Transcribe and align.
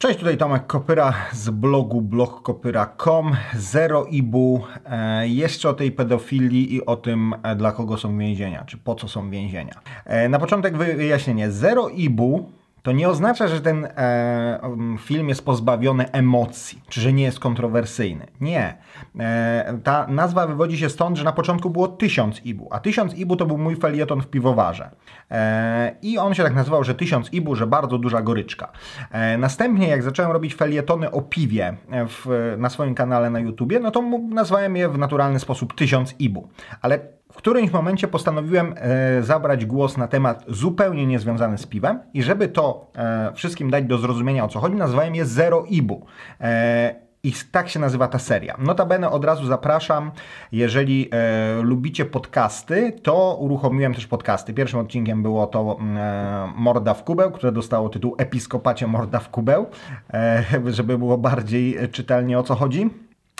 Cześć, 0.00 0.18
tutaj 0.18 0.36
Tomek 0.36 0.66
Kopyra 0.66 1.14
z 1.32 1.50
blogu 1.50 2.00
blogkopyra.com. 2.00 3.36
Zero 3.54 4.04
ibu. 4.04 4.64
E, 4.86 5.28
jeszcze 5.28 5.68
o 5.68 5.74
tej 5.74 5.92
pedofilii 5.92 6.74
i 6.74 6.86
o 6.86 6.96
tym, 6.96 7.34
e, 7.42 7.56
dla 7.56 7.72
kogo 7.72 7.96
są 7.96 8.18
więzienia, 8.18 8.64
czy 8.64 8.78
po 8.78 8.94
co 8.94 9.08
są 9.08 9.30
więzienia. 9.30 9.74
E, 10.04 10.28
na 10.28 10.38
początek 10.38 10.76
wyjaśnienie. 10.76 11.50
Zero 11.50 11.88
ibu 11.88 12.52
to 12.82 12.92
nie 12.92 13.08
oznacza, 13.08 13.48
że 13.48 13.60
ten 13.60 13.84
e, 13.84 14.60
film 14.98 15.28
jest 15.28 15.44
pozbawiony 15.44 16.10
emocji, 16.10 16.82
czy 16.88 17.00
że 17.00 17.12
nie 17.12 17.24
jest 17.24 17.40
kontrowersyjny. 17.40 18.26
Nie. 18.40 18.76
E, 19.20 19.78
ta 19.84 20.06
nazwa 20.06 20.46
wywodzi 20.46 20.78
się 20.78 20.88
stąd, 20.88 21.16
że 21.16 21.24
na 21.24 21.32
początku 21.32 21.70
było 21.70 21.88
1000 21.88 22.46
ibu, 22.46 22.68
a 22.70 22.80
1000 22.80 23.14
ibu 23.14 23.36
to 23.36 23.46
był 23.46 23.58
mój 23.58 23.76
felieton 23.76 24.20
w 24.22 24.26
piwowarze. 24.26 24.90
E, 25.30 25.94
I 26.02 26.18
on 26.18 26.34
się 26.34 26.42
tak 26.42 26.54
nazywał, 26.54 26.84
że 26.84 26.94
1000 26.94 27.32
ibu, 27.32 27.54
że 27.54 27.66
bardzo 27.66 27.98
duża 27.98 28.22
goryczka. 28.22 28.72
E, 29.10 29.38
następnie, 29.38 29.88
jak 29.88 30.02
zacząłem 30.02 30.32
robić 30.32 30.54
felietony 30.54 31.10
o 31.10 31.22
piwie 31.22 31.76
w, 32.08 32.54
na 32.58 32.70
swoim 32.70 32.94
kanale 32.94 33.30
na 33.30 33.40
YouTubie, 33.40 33.80
no 33.80 33.90
to 33.90 34.02
nazwałem 34.30 34.76
je 34.76 34.88
w 34.88 34.98
naturalny 34.98 35.40
sposób 35.40 35.74
1000 35.74 36.14
ibu. 36.18 36.48
Ale 36.82 37.17
którymś 37.38 37.72
momencie 37.72 38.08
postanowiłem 38.08 38.74
e, 38.76 39.22
zabrać 39.22 39.66
głos 39.66 39.96
na 39.96 40.08
temat 40.08 40.44
zupełnie 40.48 41.06
niezwiązany 41.06 41.58
z 41.58 41.66
piwem 41.66 42.00
i 42.14 42.22
żeby 42.22 42.48
to 42.48 42.90
e, 42.96 43.32
wszystkim 43.34 43.70
dać 43.70 43.84
do 43.84 43.98
zrozumienia 43.98 44.44
o 44.44 44.48
co 44.48 44.60
chodzi, 44.60 44.76
nazwałem 44.76 45.14
je 45.14 45.24
Zero 45.24 45.64
Ibu. 45.68 46.06
E, 46.40 47.08
i 47.22 47.32
tak 47.52 47.68
się 47.68 47.80
nazywa 47.80 48.08
ta 48.08 48.18
seria. 48.18 48.56
Notabene 48.58 49.10
od 49.10 49.24
razu 49.24 49.46
zapraszam, 49.46 50.10
jeżeli 50.52 51.08
e, 51.12 51.62
lubicie 51.62 52.04
podcasty, 52.04 52.92
to 53.02 53.36
uruchomiłem 53.40 53.94
też 53.94 54.06
podcasty. 54.06 54.54
Pierwszym 54.54 54.80
odcinkiem 54.80 55.22
było 55.22 55.46
to 55.46 55.78
e, 55.80 56.52
Morda 56.56 56.94
w 56.94 57.04
kubeł, 57.04 57.30
które 57.30 57.52
dostało 57.52 57.88
tytuł 57.88 58.14
Episkopacie 58.18 58.86
Morda 58.86 59.18
w 59.18 59.30
kubeł, 59.30 59.66
e, 60.14 60.44
żeby 60.66 60.98
było 60.98 61.18
bardziej 61.18 61.76
czytelnie 61.92 62.38
o 62.38 62.42
co 62.42 62.54
chodzi. 62.54 62.90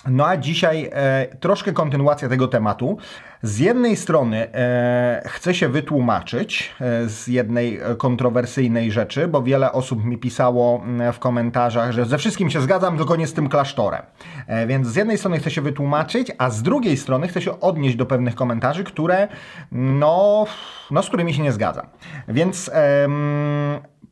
No 0.07 0.27
a 0.27 0.37
dzisiaj 0.37 0.91
e, 0.93 1.27
troszkę 1.41 1.73
kontynuacja 1.73 2.29
tego 2.29 2.49
tematu. 2.49 2.99
Z 3.43 3.59
jednej 3.59 3.97
strony 3.97 4.55
e, 4.55 5.23
chcę 5.27 5.55
się 5.55 5.69
wytłumaczyć 5.69 6.75
e, 6.81 7.09
z 7.09 7.27
jednej 7.27 7.81
kontrowersyjnej 7.99 8.93
rzeczy, 8.93 9.29
bo 9.29 9.43
wiele 9.43 9.73
osób 9.73 10.05
mi 10.05 10.19
pisało 10.19 10.83
mm, 10.85 11.13
w 11.13 11.19
komentarzach, 11.19 11.93
że 11.93 12.05
ze 12.05 12.19
wszystkim 12.19 12.51
się 12.51 12.61
zgadzam, 12.61 12.97
tylko 12.97 13.17
nie 13.17 13.27
z 13.27 13.33
tym 13.33 13.49
klasztorem. 13.49 14.03
E, 14.47 14.67
więc 14.67 14.89
z 14.89 14.97
jednej 14.97 15.19
strony 15.19 15.39
chcę 15.39 15.51
się 15.51 15.61
wytłumaczyć, 15.61 16.33
a 16.39 16.51
z 16.51 16.63
drugiej 16.63 16.97
strony 16.97 17.29
chcę 17.29 17.43
się 17.43 17.61
odnieść 17.61 17.97
do 17.97 18.07
pewnych 18.07 18.35
komentarzy, 18.35 18.85
które 18.85 19.29
no, 19.73 20.47
no 20.91 21.03
z 21.03 21.09
którymi 21.09 21.35
się 21.35 21.43
nie 21.43 21.53
zgadzam. 21.53 21.87
Więc 22.29 22.71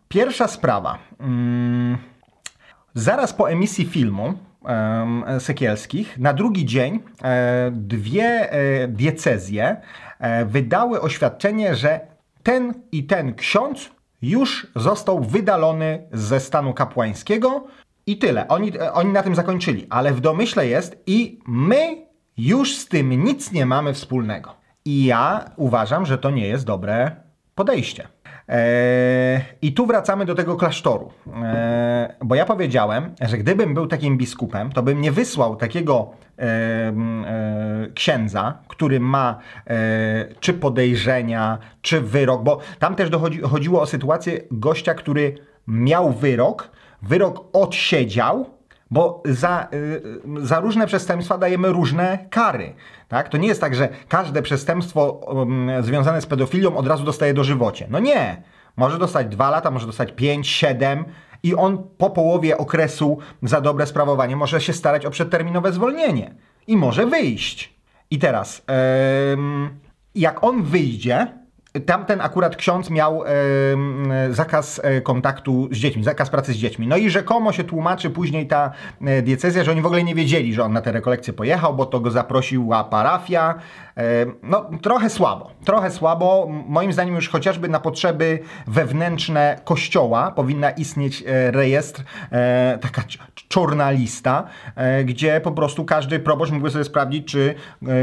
pierwsza 0.08 0.48
sprawa. 0.48 0.98
Mm, 1.20 1.98
zaraz 2.94 3.32
po 3.32 3.50
emisji 3.50 3.84
filmu 3.84 4.34
Sekielskich. 5.38 6.18
Na 6.18 6.32
drugi 6.32 6.64
dzień 6.64 7.00
e, 7.22 7.70
dwie 7.72 8.52
e, 8.52 8.88
diecezje 8.88 9.76
e, 10.18 10.44
wydały 10.44 11.00
oświadczenie, 11.00 11.74
że 11.74 12.00
ten 12.42 12.74
i 12.92 13.04
ten 13.04 13.34
ksiądz 13.34 13.90
już 14.22 14.66
został 14.76 15.20
wydalony 15.20 16.08
ze 16.12 16.40
stanu 16.40 16.74
kapłańskiego 16.74 17.66
i 18.06 18.18
tyle. 18.18 18.48
Oni, 18.48 18.78
oni 18.78 19.12
na 19.12 19.22
tym 19.22 19.34
zakończyli, 19.34 19.86
ale 19.90 20.12
w 20.12 20.20
domyśle 20.20 20.66
jest 20.66 21.02
i 21.06 21.38
my 21.46 22.06
już 22.36 22.76
z 22.76 22.88
tym 22.88 23.24
nic 23.24 23.52
nie 23.52 23.66
mamy 23.66 23.94
wspólnego. 23.94 24.54
I 24.84 25.04
ja 25.04 25.50
uważam, 25.56 26.06
że 26.06 26.18
to 26.18 26.30
nie 26.30 26.48
jest 26.48 26.64
dobre 26.64 27.16
podejście. 27.54 28.08
Eee, 28.48 29.40
I 29.62 29.72
tu 29.72 29.86
wracamy 29.86 30.24
do 30.24 30.34
tego 30.34 30.56
klasztoru. 30.56 31.10
Eee, 31.26 32.08
bo 32.24 32.34
ja 32.34 32.44
powiedziałem, 32.44 33.14
że 33.20 33.38
gdybym 33.38 33.74
był 33.74 33.86
takim 33.86 34.18
biskupem, 34.18 34.72
to 34.72 34.82
bym 34.82 35.00
nie 35.00 35.12
wysłał 35.12 35.56
takiego 35.56 36.10
e, 36.38 36.92
księdza, 37.94 38.58
który 38.68 39.00
ma 39.00 39.38
e, 39.66 39.74
czy 40.40 40.54
podejrzenia, 40.54 41.58
czy 41.82 42.00
wyrok, 42.00 42.42
bo 42.42 42.58
tam 42.78 42.94
też 42.94 43.10
dochodzi, 43.10 43.40
chodziło 43.40 43.80
o 43.82 43.86
sytuację 43.86 44.40
gościa, 44.50 44.94
który 44.94 45.34
miał 45.66 46.12
wyrok, 46.12 46.70
wyrok 47.02 47.44
odsiedział, 47.52 48.55
bo 48.90 49.22
za, 49.24 49.68
y, 49.72 50.46
za 50.46 50.60
różne 50.60 50.86
przestępstwa 50.86 51.38
dajemy 51.38 51.68
różne 51.68 52.18
kary. 52.30 52.74
Tak? 53.08 53.28
To 53.28 53.36
nie 53.36 53.48
jest 53.48 53.60
tak, 53.60 53.74
że 53.74 53.88
każde 54.08 54.42
przestępstwo 54.42 55.12
um, 55.12 55.70
związane 55.80 56.20
z 56.20 56.26
pedofilią 56.26 56.76
od 56.76 56.86
razu 56.86 57.04
dostaje 57.04 57.34
dożywocie. 57.34 57.86
No 57.90 57.98
nie. 57.98 58.42
Może 58.76 58.98
dostać 58.98 59.26
dwa 59.26 59.50
lata, 59.50 59.70
może 59.70 59.86
dostać 59.86 60.12
pięć, 60.12 60.48
siedem 60.48 61.04
i 61.42 61.54
on 61.54 61.78
po 61.98 62.10
połowie 62.10 62.58
okresu 62.58 63.18
za 63.42 63.60
dobre 63.60 63.86
sprawowanie 63.86 64.36
może 64.36 64.60
się 64.60 64.72
starać 64.72 65.06
o 65.06 65.10
przedterminowe 65.10 65.72
zwolnienie 65.72 66.34
i 66.66 66.76
może 66.76 67.06
wyjść. 67.06 67.76
I 68.10 68.18
teraz, 68.18 68.62
jak 70.14 70.44
on 70.44 70.62
wyjdzie, 70.62 71.26
Tamten 71.86 72.20
akurat 72.20 72.56
ksiądz 72.56 72.90
miał 72.90 73.24
e, 73.24 73.28
zakaz 74.30 74.80
kontaktu 75.02 75.68
z 75.72 75.76
dziećmi, 75.76 76.04
zakaz 76.04 76.30
pracy 76.30 76.52
z 76.52 76.56
dziećmi. 76.56 76.86
No 76.86 76.96
i 76.96 77.10
rzekomo 77.10 77.52
się 77.52 77.64
tłumaczy 77.64 78.10
później 78.10 78.46
ta 78.46 78.70
e, 79.00 79.22
diecezja, 79.22 79.64
że 79.64 79.70
oni 79.70 79.80
w 79.82 79.86
ogóle 79.86 80.04
nie 80.04 80.14
wiedzieli, 80.14 80.54
że 80.54 80.64
on 80.64 80.72
na 80.72 80.80
te 80.80 80.92
rekolekcje 80.92 81.32
pojechał, 81.32 81.74
bo 81.74 81.86
to 81.86 82.00
go 82.00 82.10
zaprosiła 82.10 82.84
parafia. 82.84 83.54
E, 83.96 84.02
no 84.42 84.70
trochę 84.82 85.10
słabo, 85.10 85.50
trochę 85.64 85.90
słabo. 85.90 86.48
Moim 86.68 86.92
zdaniem 86.92 87.14
już 87.14 87.28
chociażby 87.28 87.68
na 87.68 87.80
potrzeby 87.80 88.38
wewnętrzne 88.66 89.60
kościoła 89.64 90.30
powinna 90.30 90.70
istnieć 90.70 91.24
e, 91.26 91.50
rejestr, 91.50 92.02
e, 92.32 92.78
taka 92.80 93.02
czarna 93.48 93.90
lista, 93.90 94.44
e, 94.76 95.04
gdzie 95.04 95.40
po 95.40 95.52
prostu 95.52 95.84
każdy 95.84 96.18
proboszcz 96.18 96.52
mógłby 96.52 96.70
sobie 96.70 96.84
sprawdzić, 96.84 97.28
czy 97.28 97.54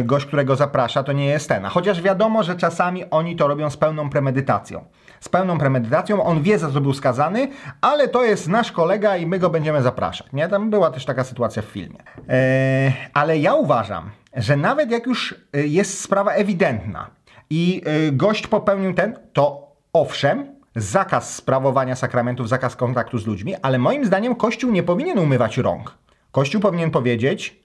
gość, 0.03 0.25
którego 0.25 0.55
zaprasza, 0.55 1.03
to 1.03 1.11
nie 1.13 1.25
jest 1.25 1.49
ten. 1.49 1.65
A 1.65 1.69
chociaż 1.69 2.01
wiadomo, 2.01 2.43
że 2.43 2.55
czasami 2.55 3.09
oni 3.09 3.35
to 3.35 3.47
robią 3.47 3.62
robią 3.63 3.69
z 3.69 3.77
pełną 3.77 4.09
premedytacją. 4.09 4.85
Z 5.19 5.29
pełną 5.29 5.57
premedytacją, 5.57 6.23
on 6.23 6.41
wie 6.41 6.59
za 6.59 6.71
co 6.71 6.81
był 6.81 6.93
skazany, 6.93 7.47
ale 7.81 8.07
to 8.07 8.23
jest 8.23 8.47
nasz 8.47 8.71
kolega 8.71 9.17
i 9.17 9.25
my 9.25 9.39
go 9.39 9.49
będziemy 9.49 9.81
zapraszać. 9.81 10.27
Nie? 10.33 10.47
Tam 10.47 10.69
była 10.69 10.91
też 10.91 11.05
taka 11.05 11.23
sytuacja 11.23 11.61
w 11.61 11.65
filmie. 11.65 11.99
Eee, 12.27 12.93
ale 13.13 13.37
ja 13.37 13.53
uważam, 13.53 14.11
że 14.35 14.57
nawet 14.57 14.91
jak 14.91 15.05
już 15.05 15.35
e, 15.53 15.67
jest 15.67 16.01
sprawa 16.01 16.31
ewidentna 16.31 17.09
i 17.49 17.81
e, 17.85 18.11
gość 18.11 18.47
popełnił 18.47 18.93
ten, 18.93 19.19
to 19.33 19.71
owszem, 19.93 20.55
zakaz 20.75 21.35
sprawowania 21.35 21.95
sakramentów, 21.95 22.49
zakaz 22.49 22.75
kontaktu 22.75 23.17
z 23.17 23.27
ludźmi, 23.27 23.55
ale 23.61 23.77
moim 23.77 24.05
zdaniem 24.05 24.35
Kościół 24.35 24.71
nie 24.71 24.83
powinien 24.83 25.19
umywać 25.19 25.57
rąk. 25.57 25.97
Kościół 26.31 26.61
powinien 26.61 26.91
powiedzieć, 26.91 27.63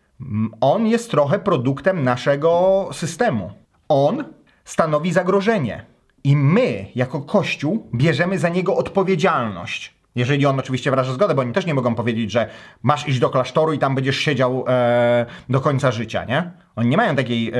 on 0.60 0.86
jest 0.86 1.10
trochę 1.10 1.38
produktem 1.38 2.04
naszego 2.04 2.88
systemu. 2.92 3.50
On 3.88 4.24
stanowi 4.68 5.12
zagrożenie. 5.12 5.84
I 6.24 6.36
my, 6.36 6.86
jako 6.94 7.20
Kościół, 7.20 7.88
bierzemy 7.94 8.38
za 8.38 8.48
niego 8.48 8.76
odpowiedzialność. 8.76 9.94
Jeżeli 10.14 10.46
on 10.46 10.60
oczywiście 10.60 10.90
wyraża 10.90 11.12
zgodę, 11.12 11.34
bo 11.34 11.42
oni 11.42 11.52
też 11.52 11.66
nie 11.66 11.74
mogą 11.74 11.94
powiedzieć, 11.94 12.30
że 12.30 12.48
masz 12.82 13.08
iść 13.08 13.18
do 13.18 13.30
klasztoru 13.30 13.72
i 13.72 13.78
tam 13.78 13.94
będziesz 13.94 14.18
siedział 14.18 14.64
e, 14.68 15.26
do 15.48 15.60
końca 15.60 15.90
życia, 15.92 16.24
nie? 16.24 16.50
Oni 16.76 16.88
nie 16.88 16.96
mają 16.96 17.16
takiej 17.16 17.48
e, 17.48 17.54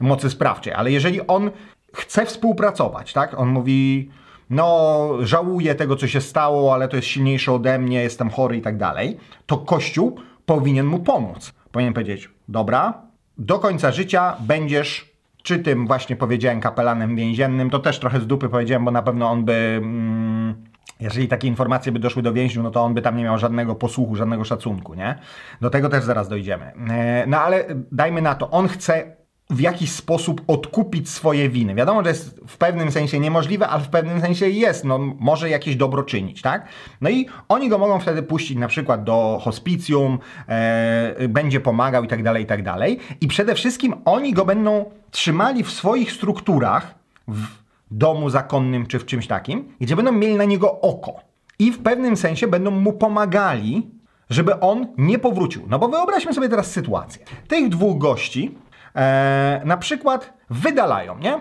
mocy 0.00 0.30
sprawczej, 0.30 0.72
ale 0.72 0.90
jeżeli 0.90 1.26
on 1.26 1.50
chce 1.92 2.26
współpracować, 2.26 3.12
tak? 3.12 3.38
On 3.38 3.48
mówi, 3.48 4.10
no 4.50 5.08
żałuję 5.20 5.74
tego, 5.74 5.96
co 5.96 6.08
się 6.08 6.20
stało, 6.20 6.74
ale 6.74 6.88
to 6.88 6.96
jest 6.96 7.08
silniejsze 7.08 7.52
ode 7.52 7.78
mnie, 7.78 8.02
jestem 8.02 8.30
chory 8.30 8.56
i 8.56 8.62
tak 8.62 8.76
dalej, 8.76 9.16
to 9.46 9.56
Kościół 9.56 10.20
powinien 10.46 10.86
mu 10.86 10.98
pomóc. 10.98 11.52
Powinien 11.72 11.94
powiedzieć, 11.94 12.30
dobra, 12.48 13.02
do 13.38 13.58
końca 13.58 13.92
życia 13.92 14.36
będziesz 14.40 15.13
czy 15.44 15.58
tym 15.58 15.86
właśnie 15.86 16.16
powiedziałem 16.16 16.60
kapelanem 16.60 17.16
więziennym, 17.16 17.70
to 17.70 17.78
też 17.78 17.98
trochę 17.98 18.20
z 18.20 18.26
dupy 18.26 18.48
powiedziałem, 18.48 18.84
bo 18.84 18.90
na 18.90 19.02
pewno 19.02 19.30
on 19.30 19.44
by... 19.44 19.80
Mm, 19.82 20.54
jeżeli 21.00 21.28
takie 21.28 21.48
informacje 21.48 21.92
by 21.92 21.98
doszły 21.98 22.22
do 22.22 22.32
więźniów, 22.32 22.64
no 22.64 22.70
to 22.70 22.82
on 22.82 22.94
by 22.94 23.02
tam 23.02 23.16
nie 23.16 23.24
miał 23.24 23.38
żadnego 23.38 23.74
posłuchu, 23.74 24.16
żadnego 24.16 24.44
szacunku, 24.44 24.94
nie? 24.94 25.18
Do 25.60 25.70
tego 25.70 25.88
też 25.88 26.04
zaraz 26.04 26.28
dojdziemy. 26.28 26.72
E, 26.90 27.24
no 27.26 27.40
ale 27.40 27.64
dajmy 27.92 28.22
na 28.22 28.34
to, 28.34 28.50
on 28.50 28.68
chce 28.68 29.16
w 29.50 29.60
jakiś 29.60 29.92
sposób 29.92 30.42
odkupić 30.46 31.08
swoje 31.08 31.48
winy. 31.48 31.74
Wiadomo, 31.74 32.02
że 32.02 32.08
jest 32.08 32.40
w 32.48 32.56
pewnym 32.56 32.90
sensie 32.90 33.20
niemożliwe, 33.20 33.68
ale 33.68 33.82
w 33.82 33.88
pewnym 33.88 34.20
sensie 34.20 34.48
jest, 34.48 34.84
no 34.84 34.98
może 34.98 35.50
jakieś 35.50 35.76
dobro 35.76 36.02
czynić, 36.02 36.42
tak? 36.42 36.66
No 37.00 37.10
i 37.10 37.26
oni 37.48 37.68
go 37.68 37.78
mogą 37.78 38.00
wtedy 38.00 38.22
puścić 38.22 38.58
na 38.58 38.68
przykład 38.68 39.04
do 39.04 39.38
hospicjum, 39.42 40.18
e, 40.48 41.28
będzie 41.28 41.60
pomagał 41.60 42.04
i 42.04 42.08
tak 42.08 42.22
dalej, 42.22 42.42
i 42.42 42.46
tak 42.46 42.62
dalej. 42.62 42.98
I 43.20 43.28
przede 43.28 43.54
wszystkim 43.54 43.94
oni 44.04 44.32
go 44.32 44.44
będą 44.44 44.90
trzymali 45.10 45.64
w 45.64 45.70
swoich 45.70 46.12
strukturach, 46.12 46.94
w 47.28 47.46
domu 47.90 48.30
zakonnym 48.30 48.86
czy 48.86 48.98
w 48.98 49.06
czymś 49.06 49.26
takim, 49.26 49.74
gdzie 49.80 49.96
będą 49.96 50.12
mieli 50.12 50.34
na 50.34 50.44
niego 50.44 50.80
oko. 50.80 51.20
I 51.58 51.72
w 51.72 51.78
pewnym 51.78 52.16
sensie 52.16 52.46
będą 52.46 52.70
mu 52.70 52.92
pomagali, 52.92 53.90
żeby 54.30 54.60
on 54.60 54.86
nie 54.98 55.18
powrócił. 55.18 55.62
No 55.68 55.78
bo 55.78 55.88
wyobraźmy 55.88 56.34
sobie 56.34 56.48
teraz 56.48 56.70
sytuację. 56.70 57.24
Tych 57.48 57.68
dwóch 57.68 57.98
gości 57.98 58.54
e, 58.96 59.62
na 59.64 59.76
przykład 59.76 60.32
wydalają, 60.50 61.18
nie? 61.18 61.40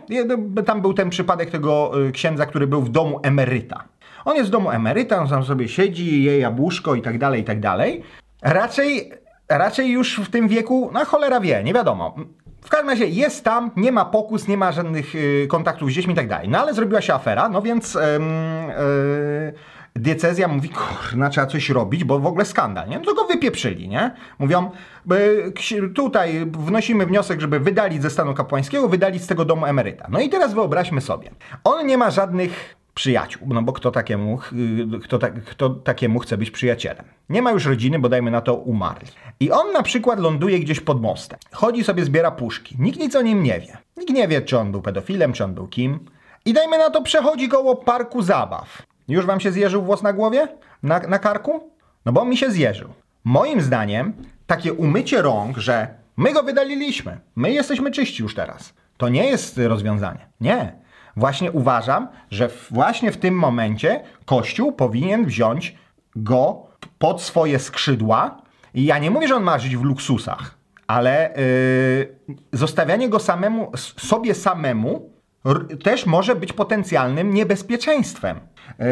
Tam 0.65 0.81
był 0.81 0.93
ten 0.93 1.09
przypadek 1.09 1.51
tego 1.51 1.91
e, 2.07 2.11
księdza, 2.11 2.45
który 2.45 2.67
był 2.67 2.81
w 2.81 2.89
domu 2.89 3.19
emeryta. 3.23 3.83
On 4.25 4.35
jest 4.35 4.49
w 4.49 4.51
domu 4.51 4.71
emeryta, 4.71 5.21
on 5.21 5.27
tam 5.27 5.43
sobie 5.43 5.67
siedzi, 5.67 6.23
je 6.23 6.39
jabłuszko 6.39 6.95
i 6.95 7.01
tak 7.01 7.17
dalej, 7.17 7.41
i 7.41 7.43
tak 7.43 7.59
dalej. 7.59 8.03
Raczej, 8.41 9.11
raczej 9.49 9.91
już 9.91 10.19
w 10.19 10.29
tym 10.29 10.47
wieku, 10.47 10.89
no 10.93 11.05
cholera 11.05 11.39
wie, 11.39 11.63
nie 11.63 11.73
wiadomo. 11.73 12.15
W 12.61 12.69
każdym 12.69 12.89
razie 12.89 13.07
jest 13.07 13.43
tam, 13.43 13.71
nie 13.75 13.91
ma 13.91 14.05
pokus, 14.05 14.47
nie 14.47 14.57
ma 14.57 14.71
żadnych 14.71 15.15
y, 15.15 15.47
kontaktów 15.49 15.89
z 15.89 15.93
dziećmi 15.93 16.13
i 16.13 16.15
tak 16.15 16.27
dalej. 16.27 16.49
No 16.49 16.59
ale 16.59 16.73
zrobiła 16.73 17.01
się 17.01 17.13
afera, 17.13 17.49
no 17.49 17.61
więc... 17.61 17.93
Yy, 17.93 18.01
diecezja 19.95 20.47
mówi, 20.47 20.69
kurna, 20.69 21.29
trzeba 21.29 21.47
coś 21.47 21.69
robić, 21.69 22.03
bo 22.03 22.19
w 22.19 22.25
ogóle 22.25 22.45
skandal, 22.45 22.89
nie? 22.89 22.99
No 22.99 23.05
to 23.05 23.13
go 23.13 23.25
wypieprzyli, 23.25 23.87
nie? 23.87 24.11
Mówią, 24.39 24.71
tutaj 25.95 26.45
wnosimy 26.45 27.05
wniosek, 27.05 27.41
żeby 27.41 27.59
wydalić 27.59 28.01
ze 28.01 28.09
stanu 28.09 28.33
kapłańskiego, 28.33 28.89
wydalić 28.89 29.23
z 29.23 29.27
tego 29.27 29.45
domu 29.45 29.65
emeryta. 29.65 30.07
No 30.09 30.19
i 30.19 30.29
teraz 30.29 30.53
wyobraźmy 30.53 31.01
sobie, 31.01 31.31
on 31.63 31.87
nie 31.87 31.97
ma 31.97 32.11
żadnych 32.11 32.75
przyjaciół, 32.93 33.47
no 33.47 33.61
bo 33.61 33.73
kto 33.73 33.91
takiemu, 33.91 34.39
kto, 35.03 35.19
ta, 35.19 35.29
kto 35.29 35.69
takiemu 35.69 36.19
chce 36.19 36.37
być 36.37 36.51
przyjacielem? 36.51 37.05
Nie 37.29 37.41
ma 37.41 37.51
już 37.51 37.65
rodziny, 37.65 37.99
bo 37.99 38.09
dajmy 38.09 38.31
na 38.31 38.41
to 38.41 38.55
umarli. 38.55 39.07
I 39.39 39.51
on 39.51 39.71
na 39.71 39.83
przykład 39.83 40.19
ląduje 40.19 40.59
gdzieś 40.59 40.79
pod 40.79 41.01
mostem. 41.01 41.39
Chodzi 41.51 41.83
sobie, 41.83 42.05
zbiera 42.05 42.31
puszki. 42.31 42.75
Nikt 42.79 42.99
nic 42.99 43.15
o 43.15 43.21
nim 43.21 43.43
nie 43.43 43.59
wie. 43.59 43.77
Nikt 43.97 44.13
nie 44.13 44.27
wie, 44.27 44.41
czy 44.41 44.59
on 44.59 44.71
był 44.71 44.81
pedofilem, 44.81 45.33
czy 45.33 45.43
on 45.43 45.53
był 45.53 45.67
kim. 45.67 45.99
I 46.45 46.53
dajmy 46.53 46.77
na 46.77 46.89
to, 46.89 47.01
przechodzi 47.01 47.49
koło 47.49 47.75
parku 47.75 48.21
zabaw. 48.21 48.81
Już 49.07 49.25
wam 49.25 49.39
się 49.39 49.51
zjeżył 49.51 49.81
włos 49.81 50.03
na 50.03 50.13
głowie? 50.13 50.47
Na, 50.83 50.99
na 50.99 51.19
karku? 51.19 51.71
No 52.05 52.11
bo 52.11 52.25
mi 52.25 52.37
się 52.37 52.51
zjeżył. 52.51 52.89
Moim 53.23 53.61
zdaniem 53.61 54.13
takie 54.47 54.73
umycie 54.73 55.21
rąk, 55.21 55.57
że 55.57 55.87
my 56.17 56.33
go 56.33 56.43
wydaliliśmy, 56.43 57.19
my 57.35 57.51
jesteśmy 57.51 57.91
czyści 57.91 58.23
już 58.23 58.35
teraz, 58.35 58.73
to 58.97 59.09
nie 59.09 59.25
jest 59.25 59.57
rozwiązanie. 59.57 60.27
Nie. 60.41 60.73
Właśnie 61.17 61.51
uważam, 61.51 62.07
że 62.31 62.49
właśnie 62.71 63.11
w 63.11 63.17
tym 63.17 63.35
momencie 63.35 64.03
Kościół 64.25 64.71
powinien 64.71 65.25
wziąć 65.25 65.77
go 66.15 66.67
pod 66.99 67.21
swoje 67.21 67.59
skrzydła. 67.59 68.41
I 68.73 68.85
ja 68.85 68.99
nie 68.99 69.11
mówię, 69.11 69.27
że 69.27 69.35
on 69.35 69.43
ma 69.43 69.59
żyć 69.59 69.77
w 69.77 69.83
luksusach, 69.83 70.57
ale 70.87 71.33
yy, 72.27 72.35
zostawianie 72.53 73.09
go 73.09 73.19
samemu, 73.19 73.71
sobie 73.97 74.35
samemu 74.35 75.12
też 75.83 76.05
może 76.05 76.35
być 76.35 76.53
potencjalnym 76.53 77.33
niebezpieczeństwem. 77.33 78.39
Yy, 78.79 78.85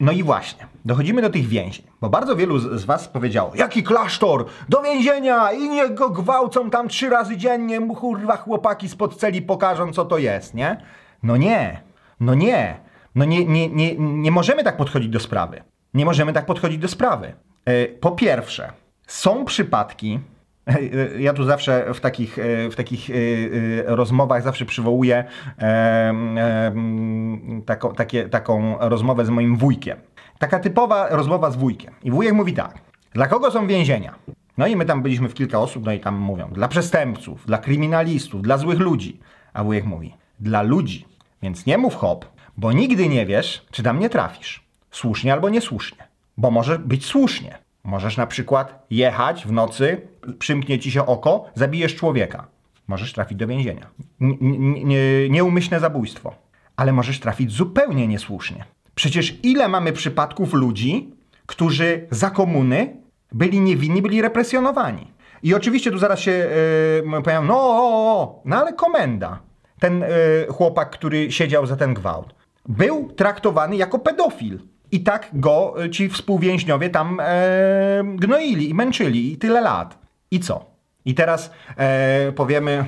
no 0.00 0.12
i 0.12 0.22
właśnie, 0.22 0.66
dochodzimy 0.84 1.22
do 1.22 1.30
tych 1.30 1.46
więzień, 1.46 1.86
bo 2.00 2.10
bardzo 2.10 2.36
wielu 2.36 2.58
z 2.58 2.84
Was 2.84 3.08
powiedziało, 3.08 3.52
jaki 3.54 3.82
klasztor, 3.82 4.46
do 4.68 4.82
więzienia 4.82 5.52
i 5.52 5.68
niech 5.68 5.94
go 5.94 6.10
gwałcą 6.10 6.70
tam 6.70 6.88
trzy 6.88 7.08
razy 7.08 7.36
dziennie, 7.36 7.88
kurwa 7.88 8.36
chłopaki 8.36 8.88
spod 8.88 9.16
celi 9.16 9.42
pokażą 9.42 9.92
co 9.92 10.04
to 10.04 10.18
jest, 10.18 10.54
nie? 10.54 10.76
No 11.22 11.36
nie, 11.36 11.82
no 12.20 12.34
nie, 12.34 12.76
no 13.14 13.24
nie, 13.24 13.44
nie, 13.44 13.68
nie, 13.68 13.94
nie 13.98 14.30
możemy 14.30 14.64
tak 14.64 14.76
podchodzić 14.76 15.08
do 15.08 15.20
sprawy. 15.20 15.62
Nie 15.94 16.04
możemy 16.04 16.32
tak 16.32 16.46
podchodzić 16.46 16.78
do 16.78 16.88
sprawy. 16.88 17.34
Yy, 17.66 17.98
po 18.00 18.10
pierwsze, 18.10 18.72
są 19.06 19.44
przypadki, 19.44 20.20
ja 21.18 21.32
tu 21.32 21.44
zawsze 21.44 21.94
w 21.94 22.00
takich, 22.00 22.38
e, 22.38 22.70
w 22.70 22.76
takich 22.76 23.10
e, 23.10 23.14
e, 23.14 23.96
rozmowach 23.96 24.42
zawsze 24.42 24.64
przywołuję 24.64 25.24
taką, 27.66 27.94
takie, 27.94 28.28
taką 28.28 28.76
rozmowę 28.80 29.24
z 29.24 29.30
moim 29.30 29.56
wujkiem. 29.56 29.98
Taka 30.38 30.58
typowa 30.58 31.08
rozmowa 31.08 31.50
z 31.50 31.56
wujkiem. 31.56 31.94
I 32.02 32.10
wujek 32.10 32.32
mówi 32.32 32.52
tak. 32.52 32.78
Dla 33.12 33.26
kogo 33.26 33.50
są 33.50 33.66
więzienia? 33.66 34.14
No 34.58 34.66
i 34.66 34.76
my 34.76 34.84
tam 34.84 35.02
byliśmy 35.02 35.28
w 35.28 35.34
kilka 35.34 35.58
osób, 35.58 35.86
no 35.86 35.92
i 35.92 36.00
tam 36.00 36.18
mówią, 36.18 36.48
dla 36.52 36.68
przestępców, 36.68 37.46
dla 37.46 37.58
kryminalistów, 37.58 38.42
dla 38.42 38.58
złych 38.58 38.78
ludzi. 38.78 39.20
A 39.52 39.64
wujek 39.64 39.84
mówi, 39.84 40.14
dla 40.40 40.62
ludzi. 40.62 41.06
Więc 41.42 41.66
nie 41.66 41.78
mów 41.78 41.94
hop, 41.94 42.26
bo 42.56 42.72
nigdy 42.72 43.08
nie 43.08 43.26
wiesz, 43.26 43.66
czy 43.70 43.82
tam 43.82 43.98
nie 43.98 44.10
trafisz. 44.10 44.64
Słusznie 44.90 45.32
albo 45.32 45.48
niesłusznie. 45.48 46.08
Bo 46.36 46.50
może 46.50 46.78
być 46.78 47.06
słusznie. 47.06 47.63
Możesz 47.84 48.16
na 48.16 48.26
przykład 48.26 48.86
jechać 48.90 49.46
w 49.46 49.52
nocy, 49.52 50.00
przymknie 50.38 50.78
ci 50.78 50.90
się 50.90 51.06
oko, 51.06 51.50
zabijesz 51.54 51.94
człowieka. 51.94 52.46
Możesz 52.88 53.12
trafić 53.12 53.38
do 53.38 53.46
więzienia. 53.46 53.86
Nieumyślne 55.30 55.80
zabójstwo. 55.80 56.34
Ale 56.76 56.92
możesz 56.92 57.20
trafić 57.20 57.52
zupełnie 57.52 58.08
niesłusznie. 58.08 58.64
Przecież 58.94 59.38
ile 59.42 59.68
mamy 59.68 59.92
przypadków 59.92 60.52
ludzi, 60.52 61.14
którzy 61.46 62.06
za 62.10 62.30
komuny 62.30 62.96
byli 63.32 63.60
niewinni, 63.60 64.02
byli 64.02 64.22
represjonowani. 64.22 65.12
I 65.42 65.54
oczywiście 65.54 65.90
tu 65.90 65.98
zaraz 65.98 66.20
się 66.20 66.30
yy, 66.30 67.42
no, 67.42 67.54
o, 67.54 68.22
o, 68.22 68.42
no 68.44 68.56
ale 68.56 68.72
komenda, 68.72 69.40
ten 69.78 70.00
yy, 70.00 70.06
chłopak, 70.52 70.90
który 70.90 71.32
siedział 71.32 71.66
za 71.66 71.76
ten 71.76 71.94
gwałt, 71.94 72.34
był 72.68 73.12
traktowany 73.12 73.76
jako 73.76 73.98
pedofil. 73.98 74.58
I 74.94 75.00
tak 75.00 75.28
go 75.32 75.84
e, 75.84 75.90
ci 75.90 76.08
współwięźniowie 76.08 76.90
tam 76.90 77.20
e, 77.20 78.04
gnoili 78.14 78.70
i 78.70 78.74
męczyli 78.74 79.32
i 79.32 79.36
tyle 79.36 79.60
lat. 79.60 79.98
I 80.30 80.40
co? 80.40 80.70
I 81.04 81.14
teraz 81.14 81.50
e, 81.76 82.32
powiemy, 82.32 82.84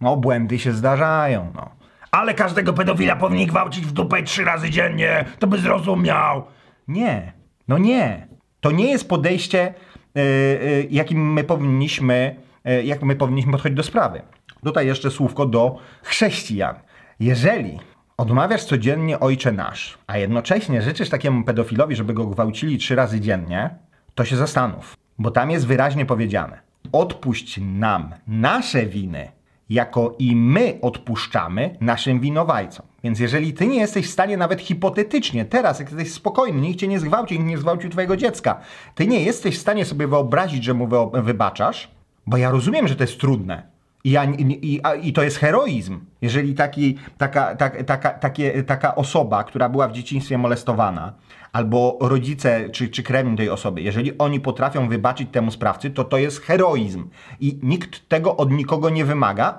no 0.00 0.16
błędy 0.16 0.58
się 0.58 0.72
zdarzają, 0.72 1.52
no. 1.54 1.70
Ale 2.10 2.34
każdego 2.34 2.72
pedofila 2.72 3.16
powinien 3.16 3.48
gwałcić 3.48 3.86
w 3.86 3.92
dupę 3.92 4.22
trzy 4.22 4.44
razy 4.44 4.70
dziennie, 4.70 5.24
to 5.38 5.46
by 5.46 5.58
zrozumiał. 5.58 6.44
Nie, 6.88 7.32
no 7.68 7.78
nie. 7.78 8.26
To 8.60 8.70
nie 8.70 8.90
jest 8.90 9.08
podejście, 9.08 9.60
e, 9.60 10.20
e, 10.20 10.82
jakim 10.90 11.32
my 11.32 11.44
powinniśmy, 11.44 12.36
e, 12.64 12.82
jak 12.82 13.02
my 13.02 13.16
powinniśmy 13.16 13.52
podchodzić 13.52 13.76
do 13.76 13.82
sprawy. 13.82 14.22
Tutaj 14.64 14.86
jeszcze 14.86 15.10
słówko 15.10 15.46
do 15.46 15.78
chrześcijan. 16.02 16.74
Jeżeli 17.20 17.78
odmawiasz 18.16 18.64
codziennie 18.64 19.20
Ojcze 19.20 19.52
Nasz, 19.52 19.98
a 20.06 20.18
jednocześnie 20.18 20.82
życzysz 20.82 21.08
takiemu 21.08 21.44
pedofilowi, 21.44 21.96
żeby 21.96 22.14
go 22.14 22.26
gwałcili 22.26 22.78
trzy 22.78 22.94
razy 22.94 23.20
dziennie, 23.20 23.70
to 24.14 24.24
się 24.24 24.36
zastanów, 24.36 24.96
bo 25.18 25.30
tam 25.30 25.50
jest 25.50 25.66
wyraźnie 25.66 26.06
powiedziane: 26.06 26.60
odpuść 26.92 27.60
nam 27.62 28.14
nasze 28.26 28.86
winy, 28.86 29.28
jako 29.70 30.14
i 30.18 30.36
my 30.36 30.78
odpuszczamy 30.82 31.76
naszym 31.80 32.20
winowajcom. 32.20 32.86
Więc 33.04 33.18
jeżeli 33.18 33.54
ty 33.54 33.66
nie 33.66 33.78
jesteś 33.78 34.06
w 34.06 34.10
stanie 34.10 34.36
nawet 34.36 34.60
hipotetycznie, 34.60 35.44
teraz, 35.44 35.78
jak 35.80 35.88
jesteś 35.88 36.12
spokojny, 36.12 36.60
nikt 36.60 36.80
cię 36.80 36.88
nie 36.88 37.00
zgwałci, 37.00 37.34
nikt 37.34 37.50
nie 37.50 37.58
zgwałcił 37.58 37.90
twojego 37.90 38.16
dziecka, 38.16 38.60
ty 38.94 39.06
nie 39.06 39.22
jesteś 39.22 39.58
w 39.58 39.60
stanie 39.60 39.84
sobie 39.84 40.06
wyobrazić, 40.06 40.64
że 40.64 40.74
mu 40.74 40.88
wybaczasz, 41.12 41.90
bo 42.26 42.36
ja 42.36 42.50
rozumiem, 42.50 42.88
że 42.88 42.96
to 42.96 43.04
jest 43.04 43.20
trudne. 43.20 43.73
I, 44.04 44.10
ja, 44.10 44.24
i, 44.24 44.80
I, 45.02 45.12
to 45.12 45.22
jest 45.22 45.36
heroizm. 45.36 46.00
Jeżeli 46.22 46.54
taki, 46.54 46.98
taka, 47.18 47.56
tak, 47.56 47.82
taka, 47.82 48.10
takie, 48.10 48.62
taka 48.62 48.94
osoba, 48.94 49.44
która 49.44 49.68
była 49.68 49.88
w 49.88 49.92
dzieciństwie 49.92 50.38
molestowana, 50.38 51.12
albo 51.52 51.98
rodzice 52.00 52.70
czy, 52.70 52.88
czy 52.88 53.02
krewni 53.02 53.36
tej 53.36 53.50
osoby, 53.50 53.80
jeżeli 53.80 54.18
oni 54.18 54.40
potrafią 54.40 54.88
wybaczyć 54.88 55.28
temu 55.32 55.50
sprawcy, 55.50 55.90
to 55.90 56.04
to 56.04 56.18
jest 56.18 56.40
heroizm. 56.40 57.08
I 57.40 57.58
nikt 57.62 58.08
tego 58.08 58.36
od 58.36 58.50
nikogo 58.50 58.90
nie 58.90 59.04
wymaga, 59.04 59.58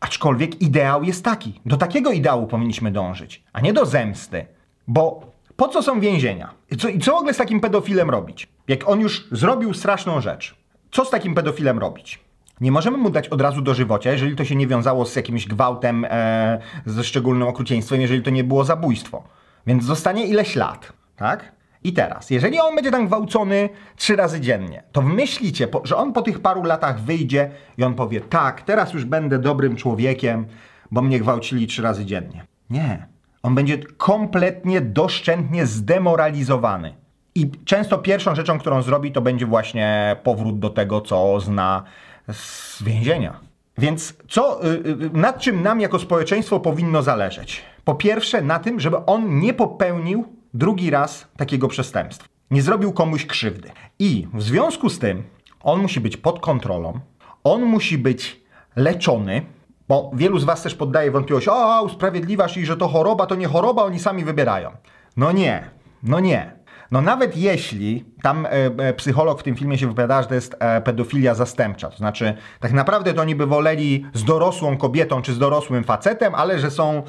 aczkolwiek 0.00 0.62
ideał 0.62 1.04
jest 1.04 1.24
taki. 1.24 1.60
Do 1.66 1.76
takiego 1.76 2.12
ideału 2.12 2.46
powinniśmy 2.46 2.90
dążyć, 2.90 3.44
a 3.52 3.60
nie 3.60 3.72
do 3.72 3.86
zemsty. 3.86 4.46
Bo 4.88 5.32
po 5.56 5.68
co 5.68 5.82
są 5.82 6.00
więzienia? 6.00 6.54
I 6.70 6.76
co, 6.76 6.88
i 6.88 6.98
co 6.98 7.12
w 7.12 7.14
ogóle 7.14 7.34
z 7.34 7.36
takim 7.36 7.60
pedofilem 7.60 8.10
robić? 8.10 8.48
Jak 8.68 8.88
on 8.88 9.00
już 9.00 9.28
zrobił 9.32 9.74
straszną 9.74 10.20
rzecz, 10.20 10.54
co 10.90 11.04
z 11.04 11.10
takim 11.10 11.34
pedofilem 11.34 11.78
robić? 11.78 12.25
Nie 12.60 12.72
możemy 12.72 12.96
mu 12.96 13.10
dać 13.10 13.28
od 13.28 13.40
razu 13.40 13.62
dożywocia, 13.62 14.12
jeżeli 14.12 14.36
to 14.36 14.44
się 14.44 14.56
nie 14.56 14.66
wiązało 14.66 15.06
z 15.06 15.16
jakimś 15.16 15.46
gwałtem, 15.46 16.06
e, 16.10 16.58
ze 16.86 17.04
szczególnym 17.04 17.48
okrucieństwem, 17.48 18.00
jeżeli 18.00 18.22
to 18.22 18.30
nie 18.30 18.44
było 18.44 18.64
zabójstwo. 18.64 19.22
Więc 19.66 19.84
zostanie 19.84 20.26
ileś 20.26 20.56
lat, 20.56 20.92
tak? 21.16 21.52
I 21.84 21.92
teraz, 21.92 22.30
jeżeli 22.30 22.60
on 22.60 22.74
będzie 22.74 22.90
tam 22.90 23.06
gwałcony 23.06 23.68
trzy 23.96 24.16
razy 24.16 24.40
dziennie, 24.40 24.82
to 24.92 25.02
myślicie, 25.02 25.68
że 25.84 25.96
on 25.96 26.12
po 26.12 26.22
tych 26.22 26.40
paru 26.40 26.62
latach 26.62 27.00
wyjdzie 27.00 27.50
i 27.78 27.84
on 27.84 27.94
powie, 27.94 28.20
tak, 28.20 28.62
teraz 28.62 28.92
już 28.92 29.04
będę 29.04 29.38
dobrym 29.38 29.76
człowiekiem, 29.76 30.46
bo 30.90 31.02
mnie 31.02 31.20
gwałcili 31.20 31.66
trzy 31.66 31.82
razy 31.82 32.04
dziennie. 32.04 32.44
Nie. 32.70 33.06
On 33.42 33.54
będzie 33.54 33.78
kompletnie, 33.78 34.80
doszczętnie 34.80 35.66
zdemoralizowany. 35.66 36.94
I 37.34 37.50
często 37.64 37.98
pierwszą 37.98 38.34
rzeczą, 38.34 38.58
którą 38.58 38.82
zrobi, 38.82 39.12
to 39.12 39.20
będzie 39.20 39.46
właśnie 39.46 40.16
powrót 40.22 40.58
do 40.58 40.70
tego, 40.70 41.00
co 41.00 41.40
zna 41.40 41.82
z 42.32 42.82
więzienia. 42.82 43.40
Więc 43.78 44.14
co, 44.28 44.66
y, 44.66 44.68
y, 44.68 45.10
nad 45.12 45.40
czym 45.40 45.62
nam 45.62 45.80
jako 45.80 45.98
społeczeństwo 45.98 46.60
powinno 46.60 47.02
zależeć? 47.02 47.62
Po 47.84 47.94
pierwsze, 47.94 48.42
na 48.42 48.58
tym, 48.58 48.80
żeby 48.80 48.96
on 49.04 49.38
nie 49.38 49.54
popełnił 49.54 50.24
drugi 50.54 50.90
raz 50.90 51.28
takiego 51.36 51.68
przestępstwa. 51.68 52.28
Nie 52.50 52.62
zrobił 52.62 52.92
komuś 52.92 53.26
krzywdy. 53.26 53.70
I 53.98 54.26
w 54.34 54.42
związku 54.42 54.90
z 54.90 54.98
tym 54.98 55.22
on 55.60 55.80
musi 55.80 56.00
być 56.00 56.16
pod 56.16 56.40
kontrolą, 56.40 57.00
on 57.44 57.62
musi 57.62 57.98
być 57.98 58.40
leczony, 58.76 59.42
bo 59.88 60.10
wielu 60.14 60.38
z 60.38 60.44
Was 60.44 60.62
też 60.62 60.74
poddaje 60.74 61.10
wątpliwość, 61.10 61.48
o, 61.48 61.82
usprawiedliwiasz 61.82 62.56
ich, 62.56 62.66
że 62.66 62.76
to 62.76 62.88
choroba, 62.88 63.26
to 63.26 63.34
nie 63.34 63.46
choroba, 63.46 63.82
oni 63.82 63.98
sami 63.98 64.24
wybierają. 64.24 64.70
No 65.16 65.32
nie, 65.32 65.70
no 66.02 66.20
nie. 66.20 66.55
No 66.90 67.00
nawet 67.00 67.36
jeśli 67.36 68.04
tam 68.22 68.46
e, 68.46 68.50
e, 68.50 68.94
psycholog 68.94 69.40
w 69.40 69.42
tym 69.42 69.56
filmie 69.56 69.78
się 69.78 69.86
wypowiada, 69.86 70.22
że 70.22 70.28
to 70.28 70.34
jest 70.34 70.56
e, 70.58 70.80
pedofilia 70.80 71.34
zastępcza, 71.34 71.90
to 71.90 71.96
znaczy 71.96 72.34
tak 72.60 72.72
naprawdę 72.72 73.14
to 73.14 73.22
oni 73.22 73.34
by 73.34 73.46
woleli 73.46 74.06
z 74.14 74.24
dorosłą 74.24 74.76
kobietą 74.76 75.22
czy 75.22 75.32
z 75.32 75.38
dorosłym 75.38 75.84
facetem, 75.84 76.34
ale 76.34 76.58
że 76.58 76.70
są, 76.70 77.02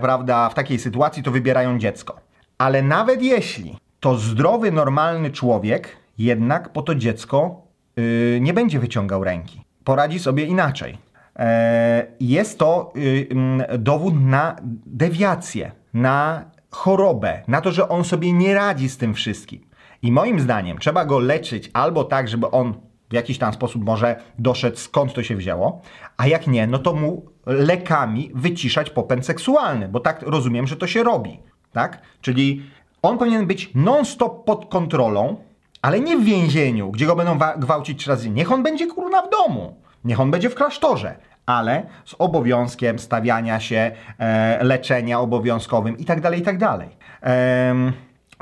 prawda, 0.00 0.48
w 0.48 0.54
takiej 0.54 0.78
sytuacji, 0.78 1.22
to 1.22 1.30
wybierają 1.30 1.78
dziecko. 1.78 2.16
Ale 2.58 2.82
nawet 2.82 3.22
jeśli, 3.22 3.76
to 4.00 4.14
zdrowy, 4.14 4.72
normalny 4.72 5.30
człowiek 5.30 5.96
jednak 6.18 6.72
po 6.72 6.82
to 6.82 6.94
dziecko 6.94 7.62
yy, 7.96 8.38
nie 8.40 8.54
będzie 8.54 8.78
wyciągał 8.78 9.24
ręki. 9.24 9.64
Poradzi 9.84 10.18
sobie 10.18 10.44
inaczej. 10.44 10.98
E, 11.36 12.06
jest 12.20 12.58
to 12.58 12.92
yy, 12.94 13.78
dowód 13.78 14.14
na 14.20 14.56
dewiację, 14.86 15.72
na 15.94 16.44
chorobę, 16.74 17.42
na 17.48 17.60
to, 17.60 17.72
że 17.72 17.88
on 17.88 18.04
sobie 18.04 18.32
nie 18.32 18.54
radzi 18.54 18.88
z 18.88 18.96
tym 18.96 19.14
wszystkim. 19.14 19.60
I 20.02 20.12
moim 20.12 20.40
zdaniem 20.40 20.78
trzeba 20.78 21.04
go 21.04 21.18
leczyć 21.18 21.70
albo 21.72 22.04
tak, 22.04 22.28
żeby 22.28 22.50
on 22.50 22.74
w 23.10 23.12
jakiś 23.14 23.38
tam 23.38 23.52
sposób 23.52 23.84
może 23.84 24.16
doszedł 24.38 24.76
skąd 24.76 25.14
to 25.14 25.22
się 25.22 25.36
wzięło, 25.36 25.82
a 26.16 26.26
jak 26.26 26.46
nie, 26.46 26.66
no 26.66 26.78
to 26.78 26.94
mu 26.94 27.26
lekami 27.46 28.30
wyciszać 28.34 28.90
popęd 28.90 29.26
seksualny, 29.26 29.88
bo 29.88 30.00
tak 30.00 30.22
rozumiem, 30.22 30.66
że 30.66 30.76
to 30.76 30.86
się 30.86 31.02
robi, 31.02 31.40
tak? 31.72 32.02
Czyli 32.20 32.62
on 33.02 33.18
powinien 33.18 33.46
być 33.46 33.70
non-stop 33.74 34.44
pod 34.44 34.66
kontrolą, 34.66 35.36
ale 35.82 36.00
nie 36.00 36.16
w 36.16 36.24
więzieniu, 36.24 36.90
gdzie 36.90 37.06
go 37.06 37.16
będą 37.16 37.38
gwałcić 37.58 37.98
trzy 37.98 38.10
razy. 38.10 38.30
Niech 38.30 38.52
on 38.52 38.62
będzie 38.62 38.86
kurna 38.86 39.22
w 39.22 39.30
domu, 39.30 39.76
niech 40.04 40.20
on 40.20 40.30
będzie 40.30 40.50
w 40.50 40.54
klasztorze, 40.54 41.16
ale 41.46 41.82
z 42.04 42.14
obowiązkiem 42.18 42.98
stawiania 42.98 43.60
się, 43.60 43.90
e, 44.18 44.64
leczenia 44.64 45.20
obowiązkowym 45.20 45.98
i 45.98 46.04
tak 46.04 46.20
dalej, 46.20 46.40
i 46.40 46.42
tak. 46.42 46.56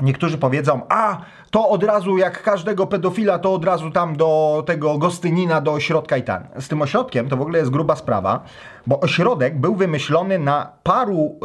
Niektórzy 0.01 0.37
powiedzą, 0.37 0.81
a 0.89 1.21
to 1.51 1.69
od 1.69 1.83
razu 1.83 2.17
jak 2.17 2.43
każdego 2.43 2.87
pedofila, 2.87 3.39
to 3.39 3.53
od 3.53 3.65
razu 3.65 3.91
tam 3.91 4.15
do 4.15 4.63
tego 4.67 4.97
Gostynina, 4.97 5.61
do 5.61 5.73
ośrodka 5.73 6.17
i 6.17 6.23
tam. 6.23 6.43
Z 6.59 6.67
tym 6.67 6.81
ośrodkiem 6.81 7.29
to 7.29 7.37
w 7.37 7.41
ogóle 7.41 7.59
jest 7.59 7.71
gruba 7.71 7.95
sprawa, 7.95 8.43
bo 8.87 8.99
ośrodek 8.99 9.59
był 9.59 9.75
wymyślony 9.75 10.39
na 10.39 10.71
paru 10.83 11.39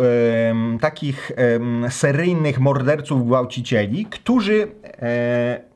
takich 0.80 1.32
seryjnych 1.88 2.60
morderców, 2.60 3.26
gwałcicieli, 3.26 4.06
którzy 4.06 4.62
e, 4.62 4.68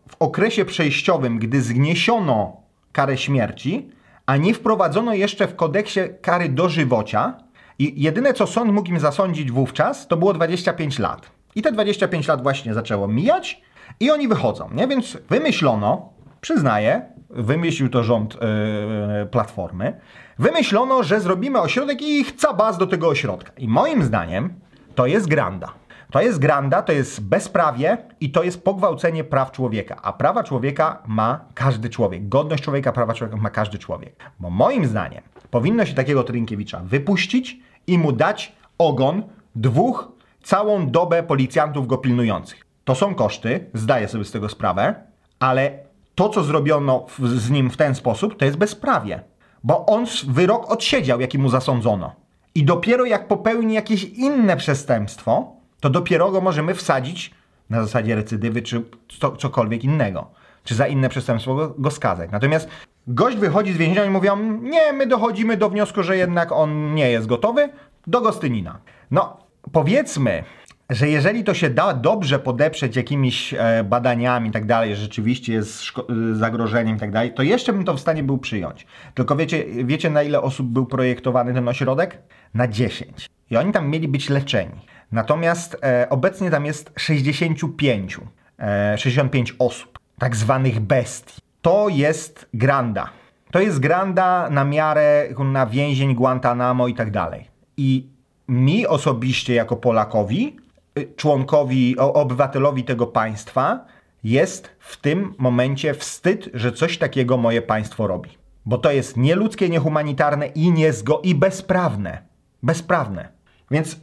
w 0.09 0.17
okresie 0.19 0.65
przejściowym, 0.65 1.39
gdy 1.39 1.63
zgniesiono 1.63 2.57
karę 2.93 3.17
śmierci, 3.17 3.91
a 4.27 4.37
nie 4.37 4.55
wprowadzono 4.55 5.15
jeszcze 5.15 5.49
w 5.49 5.57
kodeksie 5.57 6.01
kary 6.23 6.49
dożywocia, 6.49 7.35
i 7.79 8.03
jedyne 8.03 8.35
co 8.35 8.47
sąd 8.47 8.73
mógł 8.73 8.89
im 8.89 9.01
zasądzić 9.01 9.53
wówczas, 9.53 10.07
to 10.09 10.17
było 10.17 10.33
25 10.33 10.99
lat. 10.99 11.31
I 11.55 11.63
te 11.63 11.73
25 11.73 12.29
lat 12.29 12.43
właśnie 12.43 12.75
zaczęło 12.75 13.09
mijać 13.09 13.61
i 14.01 14.11
oni 14.11 14.29
wychodzą, 14.29 14.71
nie? 14.75 14.89
Więc 14.89 15.19
wymyślono, 15.31 16.13
przyznaję, 16.41 17.03
wymyślił 17.31 17.89
to 17.89 18.05
rząd 18.05 18.35
yy, 18.35 19.27
Platformy, 19.27 20.01
wymyślono, 20.39 21.03
że 21.03 21.21
zrobimy 21.21 21.61
ośrodek 21.61 22.03
i 22.03 22.25
chce 22.25 22.55
baz 22.55 22.79
do 22.79 22.87
tego 22.87 23.09
ośrodka. 23.09 23.53
I 23.59 23.69
moim 23.69 24.03
zdaniem 24.03 24.55
to 24.95 25.07
jest 25.07 25.29
granda. 25.29 25.73
To 26.13 26.21
jest 26.21 26.39
granda, 26.39 26.83
to 26.83 26.93
jest 26.93 27.21
bezprawie 27.21 27.99
i 28.21 28.31
to 28.31 28.43
jest 28.43 28.65
pogwałcenie 28.65 29.25
praw 29.25 29.53
człowieka. 29.53 29.97
A 30.03 30.13
prawa 30.13 30.45
człowieka 30.45 31.03
ma 31.07 31.41
każdy 31.55 31.91
człowiek. 31.91 32.29
Godność 32.29 32.65
człowieka, 32.65 32.93
prawa 32.93 33.15
człowieka 33.15 33.37
ma 33.37 33.51
każdy 33.51 33.79
człowiek. 33.79 34.17
Bo 34.41 34.51
moim 34.51 34.87
zdaniem 34.87 35.23
powinno 35.51 35.87
się 35.87 35.95
takiego 35.95 36.25
Trynkiewicza 36.25 36.81
wypuścić 36.85 37.59
i 37.87 37.99
mu 37.99 38.13
dać 38.13 38.53
ogon 38.79 39.23
dwóch 39.55 40.13
całą 40.43 40.91
dobę 40.91 41.23
policjantów 41.23 41.87
go 41.87 41.99
pilnujących. 41.99 42.67
To 42.85 42.95
są 42.95 43.15
koszty, 43.15 43.67
zdaję 43.75 44.09
sobie 44.09 44.25
z 44.25 44.31
tego 44.31 44.49
sprawę, 44.49 44.95
ale 45.41 45.79
to, 46.15 46.29
co 46.29 46.43
zrobiono 46.43 47.07
w, 47.09 47.29
z 47.29 47.51
nim 47.51 47.71
w 47.71 47.77
ten 47.77 47.95
sposób, 47.95 48.37
to 48.37 48.45
jest 48.45 48.57
bezprawie. 48.57 49.23
Bo 49.65 49.87
on 49.87 50.07
wyrok 50.29 50.71
odsiedział, 50.71 51.21
jaki 51.21 51.39
mu 51.39 51.49
zasądzono. 51.49 52.13
I 52.55 52.65
dopiero 52.65 53.05
jak 53.05 53.29
popełni 53.29 53.75
jakieś 53.75 54.05
inne 54.05 54.57
przestępstwo, 54.57 55.62
to 55.83 55.91
dopiero 55.91 56.31
go 56.31 56.41
możemy 56.41 56.75
wsadzić 56.75 57.35
na 57.71 57.83
zasadzie 57.83 58.15
recydywy 58.15 58.63
czy 58.63 58.83
co, 59.21 59.37
cokolwiek 59.37 59.85
innego. 59.85 60.31
Czy 60.65 60.75
za 60.75 60.87
inne 60.87 61.09
przestępstwo 61.09 61.55
go, 61.55 61.75
go 61.79 61.91
skazać. 61.91 62.31
Natomiast 62.31 62.69
gość 63.07 63.37
wychodzi 63.37 63.73
z 63.73 63.77
więzienia 63.77 64.05
i 64.05 64.11
mówią, 64.11 64.37
nie, 64.61 64.93
my 64.93 65.07
dochodzimy 65.07 65.57
do 65.57 65.71
wniosku, 65.71 66.03
że 66.03 66.17
jednak 66.17 66.53
on 66.53 66.95
nie 66.95 67.11
jest 67.11 67.27
gotowy, 67.27 67.69
do 68.07 68.21
Gostynina. 68.21 68.79
No, 69.11 69.37
powiedzmy, 69.73 70.45
że 70.91 71.09
jeżeli 71.09 71.45
to 71.45 71.55
się 71.55 71.71
da 71.71 71.95
dobrze 71.95 72.39
podeprzeć 72.39 72.97
jakimiś 72.97 73.55
e, 73.55 73.85
badaniami 73.85 74.49
i 74.49 74.53
tak 74.53 74.67
dalej, 74.67 74.97
rzeczywiście 74.97 75.53
jest 75.53 75.85
zagrożeniem 76.33 76.97
i 76.97 77.01
tak 77.01 77.11
dalej, 77.11 77.35
to 77.35 77.43
jeszcze 77.43 77.73
bym 77.73 77.85
to 77.85 77.95
w 77.95 78.01
stanie 78.01 78.23
był 78.23 78.39
przyjąć. 78.39 78.87
Tylko 79.15 79.37
wiecie, 79.37 79.65
wiecie 79.85 80.11
na 80.11 80.23
ile 80.23 80.43
osób 80.43 80.67
był 80.67 80.87
projektowany 80.87 81.55
ten 81.55 81.69
ośrodek? 81.69 82.19
Na 82.55 82.69
10. 82.69 83.31
I 83.51 83.57
oni 83.57 83.73
tam 83.73 83.89
mieli 83.89 84.09
być 84.09 84.31
leczeni. 84.31 84.92
Natomiast 85.13 85.77
e, 85.83 86.07
obecnie 86.11 86.51
tam 86.51 86.67
jest 86.67 86.93
65, 86.97 88.19
e, 88.59 88.99
65 88.99 89.55
osób, 89.59 89.99
tak 90.19 90.37
zwanych 90.37 90.81
bestii. 90.81 91.41
To 91.63 91.89
jest 91.89 92.49
granda. 92.55 93.11
To 93.51 93.61
jest 93.61 93.81
granda 93.81 94.51
na 94.51 94.65
miarę 94.65 95.29
na 95.45 95.67
więzień 95.67 96.15
Guantanamo 96.15 96.89
i 96.89 96.95
tak 96.95 97.11
dalej. 97.11 97.49
I 97.77 98.07
mi 98.49 98.87
osobiście 98.87 99.55
jako 99.55 99.77
Polakowi, 99.77 100.57
y, 100.99 101.13
członkowi, 101.17 101.99
obywatelowi 101.99 102.85
tego 102.85 103.07
państwa, 103.07 103.85
jest 104.25 104.77
w 104.79 104.97
tym 104.97 105.35
momencie 105.39 105.95
wstyd, 105.95 106.51
że 106.55 106.73
coś 106.73 106.99
takiego 106.99 107.37
moje 107.37 107.63
państwo 107.63 108.07
robi. 108.07 108.31
Bo 108.67 108.79
to 108.79 108.91
jest 108.91 109.17
nieludzkie, 109.17 109.69
niehumanitarne 109.69 110.47
i, 110.47 110.73
niezgo 110.73 111.21
i 111.25 111.35
bezprawne. 111.35 112.23
Bezprawne. 112.63 113.29
Więc 113.71 114.01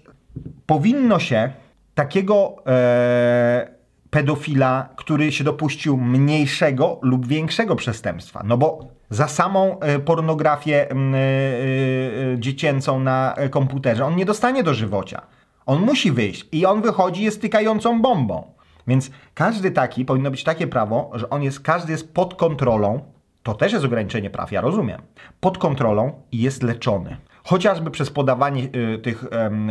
powinno 0.65 1.19
się 1.19 1.49
takiego 1.95 2.55
e, 2.67 3.79
pedofila, 4.09 4.89
który 4.95 5.31
się 5.31 5.43
dopuścił 5.43 5.97
mniejszego 5.97 6.99
lub 7.01 7.27
większego 7.27 7.75
przestępstwa. 7.75 8.43
No 8.45 8.57
bo 8.57 8.87
za 9.09 9.27
samą 9.27 9.79
e, 9.79 9.99
pornografię 9.99 10.91
e, 10.91 10.95
e, 10.95 12.39
dziecięcą 12.39 12.99
na 12.99 13.35
komputerze 13.51 14.05
on 14.05 14.15
nie 14.15 14.25
dostanie 14.25 14.63
do 14.63 14.73
żywocia. 14.73 15.21
On 15.65 15.81
musi 15.81 16.11
wyjść 16.11 16.45
i 16.51 16.65
on 16.65 16.81
wychodzi 16.81 17.23
jest 17.23 17.41
tykającą 17.41 18.01
bombą. 18.01 18.51
Więc 18.87 19.11
każdy 19.33 19.71
taki, 19.71 20.05
powinno 20.05 20.31
być 20.31 20.43
takie 20.43 20.67
prawo, 20.67 21.11
że 21.13 21.29
on 21.29 21.43
jest, 21.43 21.59
każdy 21.59 21.91
jest 21.91 22.13
pod 22.13 22.35
kontrolą, 22.35 22.99
to 23.43 23.53
też 23.53 23.73
jest 23.73 23.85
ograniczenie 23.85 24.29
praw, 24.29 24.51
ja 24.51 24.61
rozumiem, 24.61 25.01
pod 25.39 25.57
kontrolą 25.57 26.11
i 26.31 26.41
jest 26.41 26.63
leczony. 26.63 27.17
Chociażby 27.43 27.91
przez 27.91 28.09
podawanie 28.09 28.63
y, 28.63 28.99
tych 28.99 29.25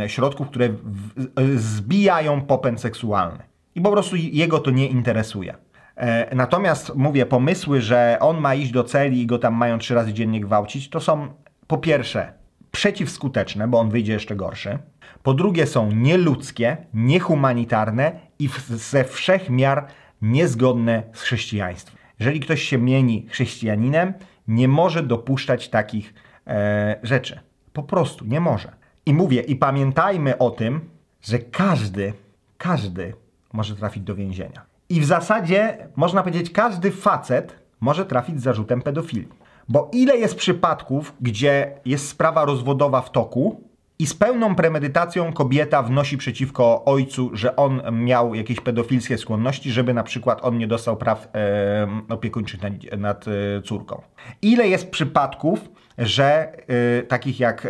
środków, 0.07 0.47
które 0.47 0.65
y, 0.65 1.59
zbijają 1.59 2.41
popęd 2.41 2.81
seksualny. 2.81 3.43
I 3.75 3.81
po 3.81 3.91
prostu 3.91 4.15
jego 4.15 4.59
to 4.59 4.71
nie 4.71 4.87
interesuje. 4.87 5.55
E, 5.99 6.35
natomiast 6.35 6.95
mówię, 6.95 7.25
pomysły, 7.25 7.81
że 7.81 8.17
on 8.21 8.41
ma 8.41 8.55
iść 8.55 8.71
do 8.71 8.83
celi 8.83 9.21
i 9.21 9.25
go 9.25 9.39
tam 9.39 9.53
mają 9.53 9.79
trzy 9.79 9.95
razy 9.95 10.13
dziennie 10.13 10.41
gwałcić, 10.41 10.89
to 10.89 10.99
są 10.99 11.27
po 11.67 11.77
pierwsze 11.77 12.33
przeciwskuteczne, 12.71 13.67
bo 13.67 13.79
on 13.79 13.89
wyjdzie 13.89 14.13
jeszcze 14.13 14.35
gorszy. 14.35 14.79
Po 15.23 15.33
drugie 15.33 15.67
są 15.67 15.91
nieludzkie, 15.91 16.77
niehumanitarne 16.93 18.11
i 18.39 18.49
ze 18.69 19.03
wszech 19.03 19.49
miar 19.49 19.87
niezgodne 20.21 21.03
z 21.13 21.21
chrześcijaństwem. 21.21 21.97
Jeżeli 22.19 22.39
ktoś 22.39 22.63
się 22.63 22.77
mieni 22.77 23.25
chrześcijaninem, 23.29 24.13
nie 24.47 24.67
może 24.67 25.03
dopuszczać 25.03 25.69
takich 25.69 26.13
e, 26.47 26.99
rzeczy. 27.03 27.39
Po 27.79 27.83
prostu 27.83 28.25
nie 28.25 28.39
może. 28.39 28.71
I 29.05 29.13
mówię, 29.13 29.41
i 29.41 29.55
pamiętajmy 29.55 30.37
o 30.37 30.49
tym, 30.51 30.89
że 31.21 31.39
każdy, 31.39 32.13
każdy 32.57 33.13
może 33.53 33.75
trafić 33.75 34.03
do 34.03 34.15
więzienia. 34.15 34.61
I 34.89 35.01
w 35.01 35.05
zasadzie 35.05 35.87
można 35.95 36.23
powiedzieć, 36.23 36.51
każdy 36.51 36.91
facet 36.91 37.55
może 37.79 38.05
trafić 38.05 38.39
z 38.39 38.43
zarzutem 38.43 38.81
pedofilii. 38.81 39.27
Bo 39.69 39.89
ile 39.93 40.17
jest 40.17 40.35
przypadków, 40.35 41.13
gdzie 41.21 41.71
jest 41.85 42.07
sprawa 42.07 42.45
rozwodowa 42.45 43.01
w 43.01 43.11
toku 43.11 43.63
i 43.99 44.07
z 44.07 44.13
pełną 44.13 44.55
premedytacją 44.55 45.33
kobieta 45.33 45.83
wnosi 45.83 46.17
przeciwko 46.17 46.85
ojcu, 46.85 47.29
że 47.33 47.55
on 47.55 47.81
miał 47.91 48.35
jakieś 48.35 48.59
pedofilskie 48.59 49.17
skłonności, 49.17 49.71
żeby 49.71 49.93
na 49.93 50.03
przykład 50.03 50.39
on 50.45 50.57
nie 50.57 50.67
dostał 50.67 50.97
praw 50.97 51.29
e, 51.35 51.87
opiekuńczych 52.09 52.61
nad, 52.61 52.73
nad 52.97 53.25
e, 53.27 53.61
córką. 53.61 54.01
Ile 54.41 54.67
jest 54.67 54.89
przypadków, 54.91 55.69
że 55.99 56.51
e, 56.67 57.03
takich 57.03 57.39
jak 57.39 57.65
e, 57.65 57.69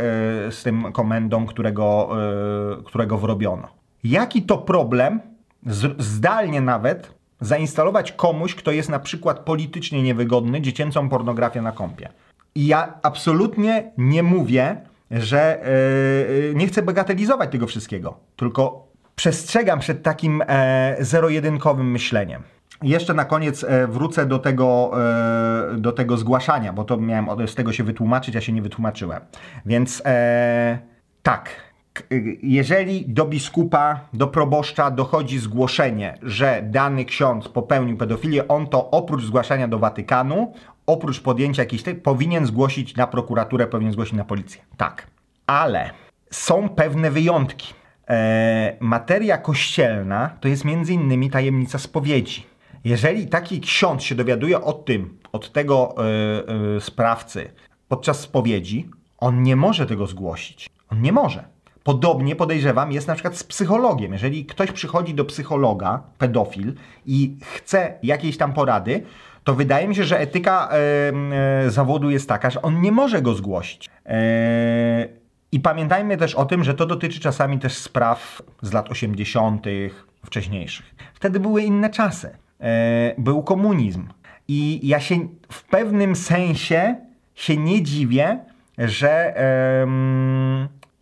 z 0.52 0.64
tym 0.64 0.92
komendą, 0.92 1.46
którego, 1.46 2.10
e, 2.80 2.84
którego 2.84 3.18
wrobiono. 3.18 3.68
Jaki 4.04 4.42
to 4.42 4.58
problem 4.58 5.20
zdalnie 5.98 6.62
nawet 6.62 7.14
zainstalować 7.42 8.12
komuś, 8.12 8.56
kto 8.56 8.72
jest 8.72 8.90
na 8.90 9.00
przykład 9.00 9.40
politycznie 9.40 10.04
niewygodny, 10.04 10.62
dziecięcą 10.62 11.10
pornografię 11.10 11.62
na 11.62 11.72
kompie. 11.72 12.10
I 12.56 12.68
ja 12.68 12.94
absolutnie 13.02 13.92
nie 13.98 14.24
mówię, 14.24 14.78
że 15.12 15.64
nie 16.56 16.68
chcę 16.68 16.82
bagatelizować 16.82 17.52
tego 17.52 17.68
wszystkiego, 17.68 18.18
tylko 18.36 18.88
przestrzegam 19.16 19.80
przed 19.80 20.04
takim 20.04 20.44
e, 20.48 20.96
zero-jedynkowym 21.00 21.92
myśleniem. 21.92 22.44
Jeszcze 22.84 23.14
na 23.14 23.26
koniec 23.26 23.64
e, 23.64 23.88
wrócę 23.88 24.26
do 24.26 24.40
tego, 24.40 24.92
e, 25.74 25.78
do 25.78 25.92
tego 25.92 26.18
zgłaszania, 26.18 26.74
bo 26.74 26.84
to 26.84 26.98
miałem 26.98 27.48
z 27.48 27.56
tego 27.56 27.74
się 27.74 27.84
wytłumaczyć, 27.84 28.36
a 28.36 28.42
się 28.42 28.52
nie 28.52 28.62
wytłumaczyłem. 28.62 29.22
Więc 29.66 30.02
e, 30.06 30.80
tak, 31.24 31.50
jeżeli 32.44 33.06
do 33.08 33.26
biskupa, 33.26 34.00
do 34.14 34.28
proboszcza 34.28 34.92
dochodzi 34.92 35.40
zgłoszenie, 35.40 36.18
że 36.22 36.62
dany 36.64 37.06
ksiądz 37.06 37.50
popełnił 37.50 37.98
pedofilię, 37.98 38.48
on 38.48 38.68
to 38.68 38.92
oprócz 38.92 39.24
zgłaszania 39.24 39.68
do 39.68 39.80
Watykanu, 39.80 40.54
oprócz 40.86 41.22
podjęcia 41.22 41.62
jakiejś 41.62 41.84
tej, 41.84 41.96
powinien 41.96 42.46
zgłosić 42.46 42.96
na 42.96 43.08
prokuraturę, 43.08 43.68
powinien 43.68 43.94
zgłosić 43.94 44.14
na 44.14 44.26
policję. 44.26 44.62
Tak. 44.78 45.08
Ale 45.48 45.90
są 46.32 46.70
pewne 46.70 47.12
wyjątki. 47.12 47.74
E, 48.10 48.78
materia 48.80 49.38
kościelna 49.38 50.30
to 50.40 50.48
jest 50.48 50.66
między 50.66 50.94
innymi 50.94 51.30
tajemnica 51.30 51.80
spowiedzi. 51.80 52.49
Jeżeli 52.84 53.28
taki 53.28 53.62
ksiądz 53.62 54.04
się 54.04 54.16
dowiaduje 54.16 54.62
o 54.62 54.74
tym, 54.74 55.20
od 55.32 55.52
tego 55.52 55.96
e, 55.98 56.76
e, 56.76 56.82
sprawcy 56.82 57.52
podczas 57.88 58.20
spowiedzi, 58.20 58.90
on 59.18 59.44
nie 59.44 59.56
może 59.56 59.86
tego 59.86 60.08
zgłosić. 60.08 60.70
On 60.90 61.02
nie 61.02 61.12
może. 61.12 61.44
Podobnie 61.84 62.36
podejrzewam 62.36 62.92
jest 62.92 63.08
na 63.08 63.14
przykład 63.14 63.38
z 63.38 63.44
psychologiem. 63.44 64.14
Jeżeli 64.14 64.46
ktoś 64.46 64.72
przychodzi 64.72 65.14
do 65.14 65.26
psychologa, 65.26 66.04
pedofil, 66.18 66.74
i 67.06 67.38
chce 67.42 67.94
jakiejś 68.04 68.38
tam 68.38 68.54
porady, 68.54 69.04
to 69.44 69.56
wydaje 69.56 69.88
mi 69.88 69.96
się, 69.96 70.04
że 70.04 70.20
etyka 70.20 70.70
e, 70.72 70.76
e, 71.66 71.70
zawodu 71.70 72.10
jest 72.10 72.30
taka, 72.30 72.50
że 72.50 72.62
on 72.62 72.82
nie 72.82 72.92
może 72.92 73.22
go 73.22 73.34
zgłosić. 73.34 73.90
E, 74.06 75.08
I 75.52 75.60
pamiętajmy 75.60 76.18
też 76.18 76.36
o 76.36 76.46
tym, 76.46 76.64
że 76.64 76.74
to 76.74 76.86
dotyczy 76.86 77.20
czasami 77.20 77.60
też 77.60 77.74
spraw 77.74 78.42
z 78.62 78.74
lat 78.74 78.92
80., 78.92 79.66
wcześniejszych. 80.26 80.96
Wtedy 81.14 81.40
były 81.40 81.62
inne 81.62 81.90
czasy. 81.90 82.38
E, 82.62 83.14
był 83.18 83.44
komunizm. 83.44 84.08
I 84.48 84.88
ja 84.88 85.00
się 85.00 85.16
w 85.52 85.64
pewnym 85.64 86.16
sensie 86.16 86.96
się 87.36 87.58
nie 87.58 87.84
dziwię, 87.84 88.40
że 88.78 89.34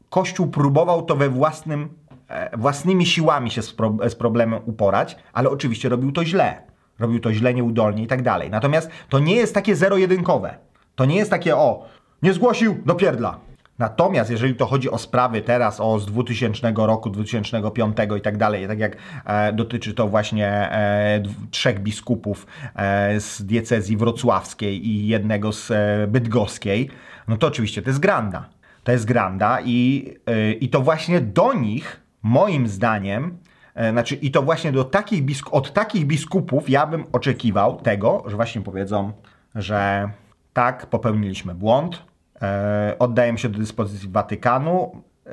Kościół 0.09 0.47
próbował 0.47 1.01
to 1.01 1.15
we 1.15 1.29
własnym, 1.29 1.89
e, 2.29 2.57
własnymi 2.57 3.05
siłami 3.05 3.51
się 3.51 3.61
z, 3.61 3.73
pro, 3.73 3.97
z 4.09 4.15
problemem 4.15 4.59
uporać, 4.65 5.17
ale 5.33 5.49
oczywiście 5.49 5.89
robił 5.89 6.11
to 6.11 6.25
źle. 6.25 6.61
Robił 6.99 7.19
to 7.19 7.33
źle, 7.33 7.53
nieudolnie 7.53 8.03
i 8.03 8.07
tak 8.07 8.21
dalej. 8.21 8.49
Natomiast 8.49 8.89
to 9.09 9.19
nie 9.19 9.35
jest 9.35 9.53
takie 9.53 9.75
zero-jedynkowe. 9.75 10.57
To 10.95 11.05
nie 11.05 11.15
jest 11.15 11.31
takie, 11.31 11.55
o, 11.55 11.85
nie 12.21 12.33
zgłosił, 12.33 12.77
do 12.85 12.95
pierdla. 12.95 13.39
Natomiast 13.79 14.31
jeżeli 14.31 14.55
to 14.55 14.65
chodzi 14.65 14.91
o 14.91 14.97
sprawy 14.97 15.41
teraz 15.41 15.79
o 15.79 15.99
z 15.99 16.05
2000 16.05 16.73
roku, 16.77 17.09
2005 17.09 17.97
i 18.17 18.21
tak 18.21 18.37
dalej, 18.37 18.67
tak 18.67 18.79
jak 18.79 18.97
e, 19.25 19.53
dotyczy 19.53 19.93
to 19.93 20.07
właśnie 20.07 20.47
e, 20.47 21.23
trzech 21.51 21.79
biskupów 21.79 22.47
e, 22.75 23.19
z 23.19 23.41
diecezji 23.41 23.97
wrocławskiej 23.97 24.87
i 24.87 25.07
jednego 25.07 25.53
z 25.53 25.71
e, 25.71 26.07
bydgoskiej, 26.07 26.89
no 27.27 27.37
to 27.37 27.47
oczywiście 27.47 27.81
to 27.81 27.89
jest 27.89 27.99
granda. 27.99 28.49
To 28.83 28.91
jest 28.91 29.05
granda 29.05 29.61
i, 29.61 30.13
e, 30.25 30.51
i 30.51 30.69
to 30.69 30.81
właśnie 30.81 31.21
do 31.21 31.53
nich, 31.53 32.01
moim 32.23 32.67
zdaniem, 32.67 33.37
e, 33.75 33.91
znaczy 33.91 34.15
i 34.15 34.31
to 34.31 34.41
właśnie 34.41 34.71
do 34.71 34.83
takich 34.83 35.25
biskup, 35.25 35.53
od 35.53 35.73
takich 35.73 36.05
biskupów 36.05 36.69
ja 36.69 36.87
bym 36.87 37.05
oczekiwał 37.11 37.81
tego, 37.81 38.23
że 38.27 38.35
właśnie 38.35 38.61
powiedzą, 38.61 39.11
że 39.55 40.09
tak, 40.53 40.85
popełniliśmy 40.85 41.55
błąd, 41.55 42.06
e, 42.41 42.95
oddajemy 42.99 43.37
się 43.37 43.49
do 43.49 43.59
dyspozycji 43.59 44.09
Watykanu. 44.09 45.01
E, 45.25 45.29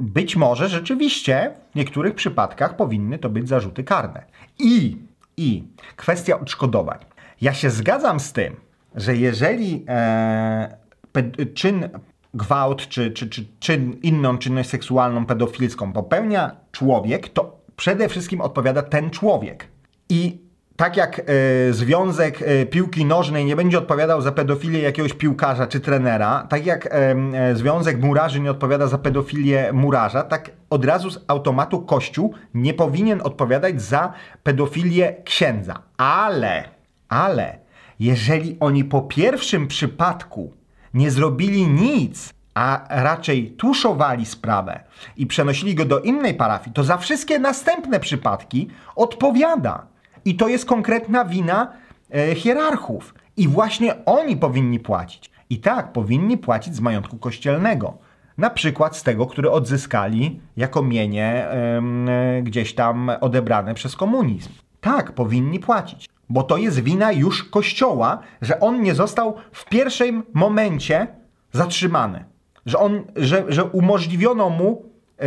być 0.00 0.36
może 0.36 0.68
rzeczywiście 0.68 1.50
w 1.72 1.74
niektórych 1.74 2.14
przypadkach 2.14 2.76
powinny 2.76 3.18
to 3.18 3.30
być 3.30 3.48
zarzuty 3.48 3.84
karne. 3.84 4.24
I, 4.58 4.96
i 5.36 5.64
kwestia 5.96 6.40
odszkodowań. 6.40 6.98
Ja 7.40 7.54
się 7.54 7.70
zgadzam 7.70 8.20
z 8.20 8.32
tym, 8.32 8.56
że 8.94 9.16
jeżeli 9.16 9.84
e, 9.88 10.76
czyn 11.54 11.88
gwałt 12.34 12.88
czy, 12.88 13.10
czy, 13.10 13.28
czy 13.28 13.46
czyn, 13.60 13.92
inną 14.02 14.38
czynność 14.38 14.68
seksualną 14.68 15.26
pedofilską 15.26 15.92
popełnia 15.92 16.56
człowiek, 16.72 17.28
to 17.28 17.60
przede 17.76 18.08
wszystkim 18.08 18.40
odpowiada 18.40 18.82
ten 18.82 19.10
człowiek. 19.10 19.68
I 20.08 20.43
tak 20.76 20.96
jak 20.96 21.18
e, 21.20 21.22
Związek 21.72 22.42
e, 22.42 22.66
Piłki 22.66 23.04
Nożnej 23.04 23.44
nie 23.44 23.56
będzie 23.56 23.78
odpowiadał 23.78 24.22
za 24.22 24.32
pedofilię 24.32 24.80
jakiegoś 24.80 25.12
piłkarza 25.12 25.66
czy 25.66 25.80
trenera, 25.80 26.46
tak 26.48 26.66
jak 26.66 26.88
e, 26.90 27.16
Związek 27.56 28.02
Murarzy 28.02 28.40
nie 28.40 28.50
odpowiada 28.50 28.86
za 28.86 28.98
pedofilię 28.98 29.72
murarza, 29.72 30.22
tak 30.22 30.50
od 30.70 30.84
razu 30.84 31.10
z 31.10 31.24
automatu 31.28 31.82
Kościół 31.82 32.34
nie 32.54 32.74
powinien 32.74 33.20
odpowiadać 33.24 33.82
za 33.82 34.12
pedofilię 34.42 35.14
księdza. 35.24 35.82
Ale, 35.96 36.64
ale, 37.08 37.58
jeżeli 38.00 38.56
oni 38.60 38.84
po 38.84 39.02
pierwszym 39.02 39.66
przypadku 39.66 40.52
nie 40.94 41.10
zrobili 41.10 41.66
nic, 41.66 42.34
a 42.54 42.86
raczej 42.90 43.50
tuszowali 43.50 44.26
sprawę 44.26 44.80
i 45.16 45.26
przenosili 45.26 45.74
go 45.74 45.84
do 45.84 46.00
innej 46.00 46.34
parafii, 46.34 46.74
to 46.74 46.84
za 46.84 46.96
wszystkie 46.96 47.38
następne 47.38 48.00
przypadki 48.00 48.68
odpowiada. 48.96 49.93
I 50.24 50.34
to 50.34 50.48
jest 50.48 50.64
konkretna 50.64 51.24
wina 51.24 51.72
e, 52.14 52.34
hierarchów. 52.34 53.14
I 53.36 53.48
właśnie 53.48 54.04
oni 54.04 54.36
powinni 54.36 54.80
płacić. 54.80 55.30
I 55.50 55.58
tak, 55.58 55.92
powinni 55.92 56.38
płacić 56.38 56.74
z 56.74 56.80
majątku 56.80 57.18
kościelnego. 57.18 57.98
Na 58.38 58.50
przykład 58.50 58.96
z 58.96 59.02
tego, 59.02 59.26
który 59.26 59.50
odzyskali 59.50 60.40
jako 60.56 60.82
mienie 60.82 61.48
e, 61.48 62.42
gdzieś 62.42 62.74
tam 62.74 63.10
odebrane 63.20 63.74
przez 63.74 63.96
komunizm. 63.96 64.50
Tak, 64.80 65.12
powinni 65.12 65.58
płacić. 65.58 66.08
Bo 66.28 66.42
to 66.42 66.56
jest 66.56 66.80
wina 66.80 67.12
już 67.12 67.44
kościoła, 67.44 68.18
że 68.42 68.60
on 68.60 68.82
nie 68.82 68.94
został 68.94 69.34
w 69.52 69.64
pierwszym 69.64 70.22
momencie 70.34 71.06
zatrzymany. 71.52 72.24
Że, 72.66 72.78
on, 72.78 73.02
że, 73.16 73.44
że 73.48 73.64
umożliwiono 73.64 74.50
mu 74.50 74.82
e, 75.18 75.24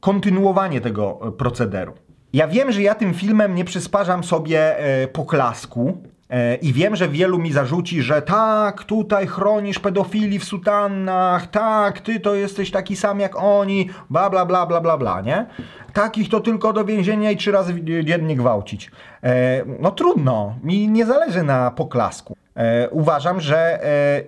kontynuowanie 0.00 0.80
tego 0.80 1.34
procederu. 1.38 1.92
Ja 2.32 2.48
wiem, 2.48 2.72
że 2.72 2.82
ja 2.82 2.94
tym 2.94 3.14
filmem 3.14 3.54
nie 3.54 3.64
przysparzam 3.64 4.24
sobie 4.24 4.78
e, 4.78 5.08
poklasku 5.08 5.98
e, 6.30 6.54
i 6.54 6.72
wiem, 6.72 6.96
że 6.96 7.08
wielu 7.08 7.38
mi 7.38 7.52
zarzuci, 7.52 8.02
że 8.02 8.22
tak, 8.22 8.84
tutaj 8.84 9.26
chronisz 9.26 9.78
pedofili 9.78 10.38
w 10.38 10.44
sutannach, 10.44 11.46
tak, 11.46 12.00
ty 12.00 12.20
to 12.20 12.34
jesteś 12.34 12.70
taki 12.70 12.96
sam 12.96 13.20
jak 13.20 13.36
oni, 13.36 13.90
bla 14.10 14.30
bla 14.30 14.46
bla 14.46 14.66
bla 14.66 14.80
bla 14.80 14.98
bla, 14.98 15.20
nie? 15.20 15.46
Takich 15.92 16.28
to 16.28 16.40
tylko 16.40 16.72
do 16.72 16.84
więzienia 16.84 17.30
i 17.30 17.36
trzy 17.36 17.52
razy 17.52 17.74
dziennie 18.04 18.36
gwałcić. 18.36 18.90
E, 19.22 19.64
no 19.80 19.90
trudno, 19.90 20.54
mi 20.62 20.88
nie 20.88 21.06
zależy 21.06 21.42
na 21.42 21.70
poklasku. 21.70 22.36
E, 22.56 22.90
uważam, 22.90 23.40
że 23.40 23.84
e, 23.84 24.22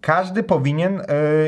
każdy 0.00 0.42
powinien 0.42 1.02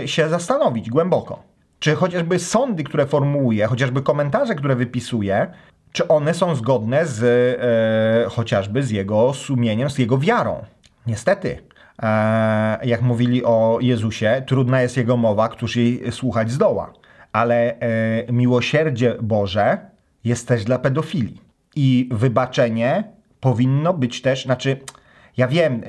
się 0.06 0.28
zastanowić 0.28 0.90
głęboko 0.90 1.55
czy 1.78 1.94
chociażby 1.94 2.38
sądy, 2.38 2.84
które 2.84 3.06
formułuje, 3.06 3.66
chociażby 3.66 4.02
komentarze, 4.02 4.54
które 4.54 4.76
wypisuje, 4.76 5.46
czy 5.92 6.08
one 6.08 6.34
są 6.34 6.54
zgodne 6.54 7.06
z 7.06 7.22
e, 7.24 8.30
chociażby 8.30 8.82
z 8.82 8.90
jego 8.90 9.34
sumieniem, 9.34 9.90
z 9.90 9.98
jego 9.98 10.18
wiarą. 10.18 10.64
Niestety, 11.06 11.58
e, 12.02 12.86
jak 12.86 13.02
mówili 13.02 13.44
o 13.44 13.78
Jezusie, 13.80 14.42
trudna 14.46 14.82
jest 14.82 14.96
jego 14.96 15.16
mowa, 15.16 15.48
któż 15.48 15.76
jej 15.76 16.12
słuchać 16.12 16.50
zdoła. 16.50 16.92
Ale 17.32 17.78
e, 17.78 18.32
miłosierdzie 18.32 19.16
Boże 19.22 19.78
jest 20.24 20.48
też 20.48 20.64
dla 20.64 20.78
pedofili. 20.78 21.40
I 21.76 22.08
wybaczenie 22.12 23.04
powinno 23.40 23.94
być 23.94 24.22
też, 24.22 24.44
znaczy, 24.44 24.76
ja 25.36 25.48
wiem, 25.48 25.82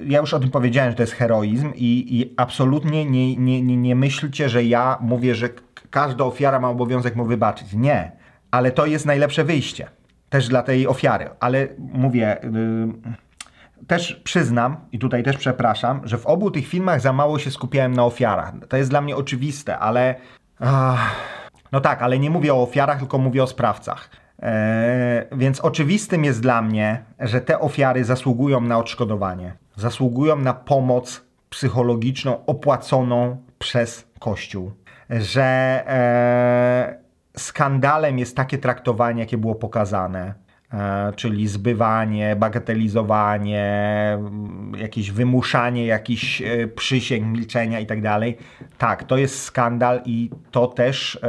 ja 0.00 0.20
już 0.20 0.34
o 0.34 0.40
tym 0.40 0.50
powiedziałem, 0.50 0.90
że 0.90 0.96
to 0.96 1.02
jest 1.02 1.12
heroizm 1.12 1.72
i, 1.74 2.20
i 2.20 2.34
absolutnie 2.36 3.04
nie, 3.04 3.36
nie, 3.36 3.62
nie, 3.62 3.76
nie 3.76 3.96
myślcie, 3.96 4.48
że 4.48 4.64
ja 4.64 4.98
mówię, 5.00 5.34
że 5.34 5.48
każda 5.90 6.24
ofiara 6.24 6.60
ma 6.60 6.70
obowiązek 6.70 7.16
mu 7.16 7.24
wybaczyć. 7.24 7.72
Nie, 7.72 8.12
ale 8.50 8.70
to 8.70 8.86
jest 8.86 9.06
najlepsze 9.06 9.44
wyjście 9.44 9.88
też 10.32 10.48
dla 10.48 10.62
tej 10.62 10.86
ofiary. 10.86 11.30
Ale 11.40 11.68
mówię, 11.78 12.36
yy, 12.42 13.86
też 13.86 14.20
przyznam 14.24 14.76
i 14.92 14.98
tutaj 14.98 15.22
też 15.22 15.36
przepraszam, 15.36 16.00
że 16.04 16.18
w 16.18 16.26
obu 16.26 16.50
tych 16.50 16.66
filmach 16.66 17.00
za 17.00 17.12
mało 17.12 17.38
się 17.38 17.50
skupiałem 17.50 17.92
na 17.92 18.04
ofiarach. 18.04 18.52
To 18.68 18.76
jest 18.76 18.90
dla 18.90 19.00
mnie 19.00 19.16
oczywiste, 19.16 19.78
ale. 19.78 20.14
no 21.72 21.80
tak, 21.80 22.02
ale 22.02 22.18
nie 22.18 22.30
mówię 22.30 22.54
o 22.54 22.62
ofiarach, 22.62 22.98
tylko 22.98 23.18
mówię 23.18 23.42
o 23.42 23.46
sprawcach. 23.46 24.10
E, 24.42 25.26
więc 25.32 25.60
oczywistym 25.60 26.24
jest 26.24 26.40
dla 26.40 26.62
mnie, 26.62 27.02
że 27.20 27.40
te 27.40 27.60
ofiary 27.60 28.04
zasługują 28.04 28.60
na 28.60 28.78
odszkodowanie, 28.78 29.52
zasługują 29.76 30.36
na 30.36 30.54
pomoc 30.54 31.24
psychologiczną 31.50 32.46
opłaconą 32.46 33.36
przez 33.58 34.06
Kościół, 34.18 34.72
że 35.10 35.44
e, 35.86 36.98
skandalem 37.36 38.18
jest 38.18 38.36
takie 38.36 38.58
traktowanie, 38.58 39.20
jakie 39.20 39.38
było 39.38 39.54
pokazane, 39.54 40.34
e, 40.72 41.12
czyli 41.16 41.48
zbywanie, 41.48 42.36
bagatelizowanie, 42.36 44.18
jakieś 44.76 45.10
wymuszanie 45.10 45.86
jakichś 45.86 46.42
przysięg, 46.76 47.26
milczenia 47.26 47.80
i 47.80 47.86
tak 47.86 48.02
dalej. 48.02 48.36
Tak, 48.78 49.04
to 49.04 49.16
jest 49.16 49.42
skandal 49.42 50.00
i 50.04 50.30
to 50.50 50.66
też 50.66 51.20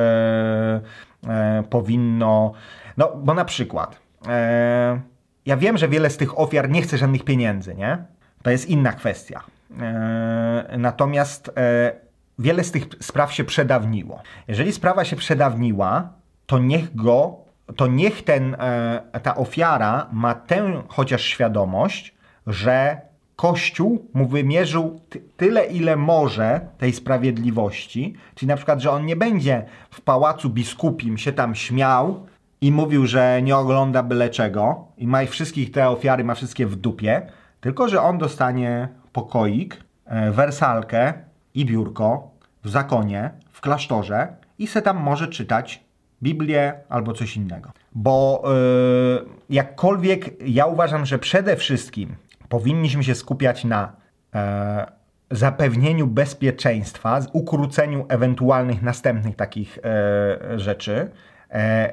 powinno 1.69 2.53
no, 2.97 3.11
bo 3.15 3.33
na 3.33 3.45
przykład, 3.45 3.99
e, 4.27 5.01
ja 5.45 5.57
wiem, 5.57 5.77
że 5.77 5.87
wiele 5.87 6.09
z 6.09 6.17
tych 6.17 6.39
ofiar 6.39 6.69
nie 6.69 6.81
chce 6.81 6.97
żadnych 6.97 7.23
pieniędzy, 7.23 7.75
nie? 7.75 7.97
To 8.41 8.49
jest 8.49 8.69
inna 8.69 8.93
kwestia. 8.93 9.43
E, 9.81 10.75
natomiast 10.77 11.51
e, 11.57 11.91
wiele 12.39 12.63
z 12.63 12.71
tych 12.71 12.83
spraw 12.99 13.33
się 13.33 13.43
przedawniło. 13.43 14.21
Jeżeli 14.47 14.71
sprawa 14.71 15.05
się 15.05 15.15
przedawniła, 15.15 16.09
to 16.45 16.59
niech 16.59 16.95
go, 16.95 17.35
to 17.75 17.87
niech 17.87 18.23
ten, 18.23 18.55
e, 18.59 19.19
ta 19.23 19.35
ofiara 19.35 20.07
ma 20.11 20.35
tę 20.35 20.83
chociaż 20.87 21.23
świadomość, 21.23 22.15
że 22.47 23.01
Kościół 23.35 24.09
mu 24.13 24.25
wymierzył 24.27 24.99
ty, 25.09 25.21
tyle, 25.37 25.65
ile 25.65 25.95
może 25.95 26.61
tej 26.77 26.93
sprawiedliwości, 26.93 28.13
czyli 28.35 28.47
na 28.49 28.55
przykład, 28.55 28.79
że 28.79 28.91
on 28.91 29.05
nie 29.05 29.15
będzie 29.15 29.65
w 29.91 30.01
pałacu 30.01 30.49
biskupim 30.49 31.17
się 31.17 31.33
tam 31.33 31.55
śmiał 31.55 32.27
i 32.63 32.71
mówił, 32.71 33.05
że 33.05 33.41
nie 33.41 33.57
ogląda 33.57 34.03
byle 34.03 34.29
czego 34.29 34.87
i 34.97 35.07
ma 35.07 35.23
ich 35.23 35.29
wszystkich 35.29 35.71
te 35.71 35.89
ofiary, 35.89 36.23
ma 36.23 36.35
wszystkie 36.35 36.67
w 36.67 36.75
dupie, 36.75 37.21
tylko 37.61 37.87
że 37.87 38.01
on 38.01 38.17
dostanie 38.17 38.87
pokoik, 39.13 39.83
e, 40.05 40.31
wersalkę 40.31 41.13
i 41.53 41.65
biurko 41.65 42.31
w 42.63 42.69
zakonie, 42.69 43.31
w 43.51 43.61
klasztorze 43.61 44.27
i 44.59 44.67
se 44.67 44.81
tam 44.81 44.97
może 44.97 45.27
czytać 45.27 45.83
Biblię 46.21 46.73
albo 46.89 47.13
coś 47.13 47.37
innego. 47.37 47.71
Bo 47.95 48.43
yy, 48.45 49.25
jakkolwiek 49.49 50.49
ja 50.49 50.65
uważam, 50.65 51.05
że 51.05 51.19
przede 51.19 51.55
wszystkim 51.55 52.15
powinniśmy 52.49 53.03
się 53.03 53.15
skupiać 53.15 53.63
na 53.63 53.93
e, 54.35 54.91
zapewnieniu 55.31 56.07
bezpieczeństwa, 56.07 57.19
ukróceniu 57.33 58.05
ewentualnych 58.09 58.81
następnych 58.81 59.35
takich 59.35 59.79
rzeczy, 60.55 61.11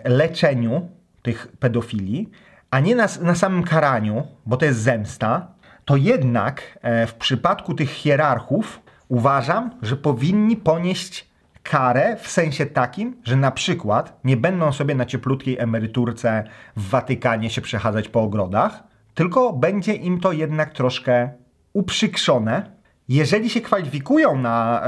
leczeniu 0.04 0.88
tych 1.22 1.48
pedofili, 1.58 2.28
a 2.70 2.80
nie 2.80 2.94
na, 2.94 3.06
na 3.22 3.34
samym 3.34 3.62
karaniu, 3.62 4.26
bo 4.46 4.56
to 4.56 4.64
jest 4.64 4.78
zemsta, 4.78 5.46
to 5.84 5.96
jednak 5.96 6.78
e, 6.82 7.06
w 7.06 7.14
przypadku 7.14 7.74
tych 7.74 7.90
hierarchów 7.90 8.80
uważam, 9.08 9.70
że 9.82 9.96
powinni 9.96 10.56
ponieść 10.56 11.30
karę 11.62 12.16
w 12.16 12.28
sensie 12.28 12.66
takim, 12.66 13.16
że 13.24 13.36
na 13.36 13.50
przykład 13.50 14.20
nie 14.24 14.36
będą 14.36 14.72
sobie 14.72 14.94
na 14.94 15.06
cieplutkiej 15.06 15.58
emeryturce 15.58 16.44
w 16.76 16.88
Watykanie 16.88 17.50
się 17.50 17.60
przechadzać 17.60 18.08
po 18.08 18.20
ogrodach, 18.20 18.82
tylko 19.14 19.52
będzie 19.52 19.94
im 19.94 20.20
to 20.20 20.32
jednak 20.32 20.72
troszkę 20.72 21.30
uprzykrzone. 21.72 22.70
Jeżeli 23.08 23.50
się 23.50 23.60
kwalifikują 23.60 24.38
na 24.38 24.82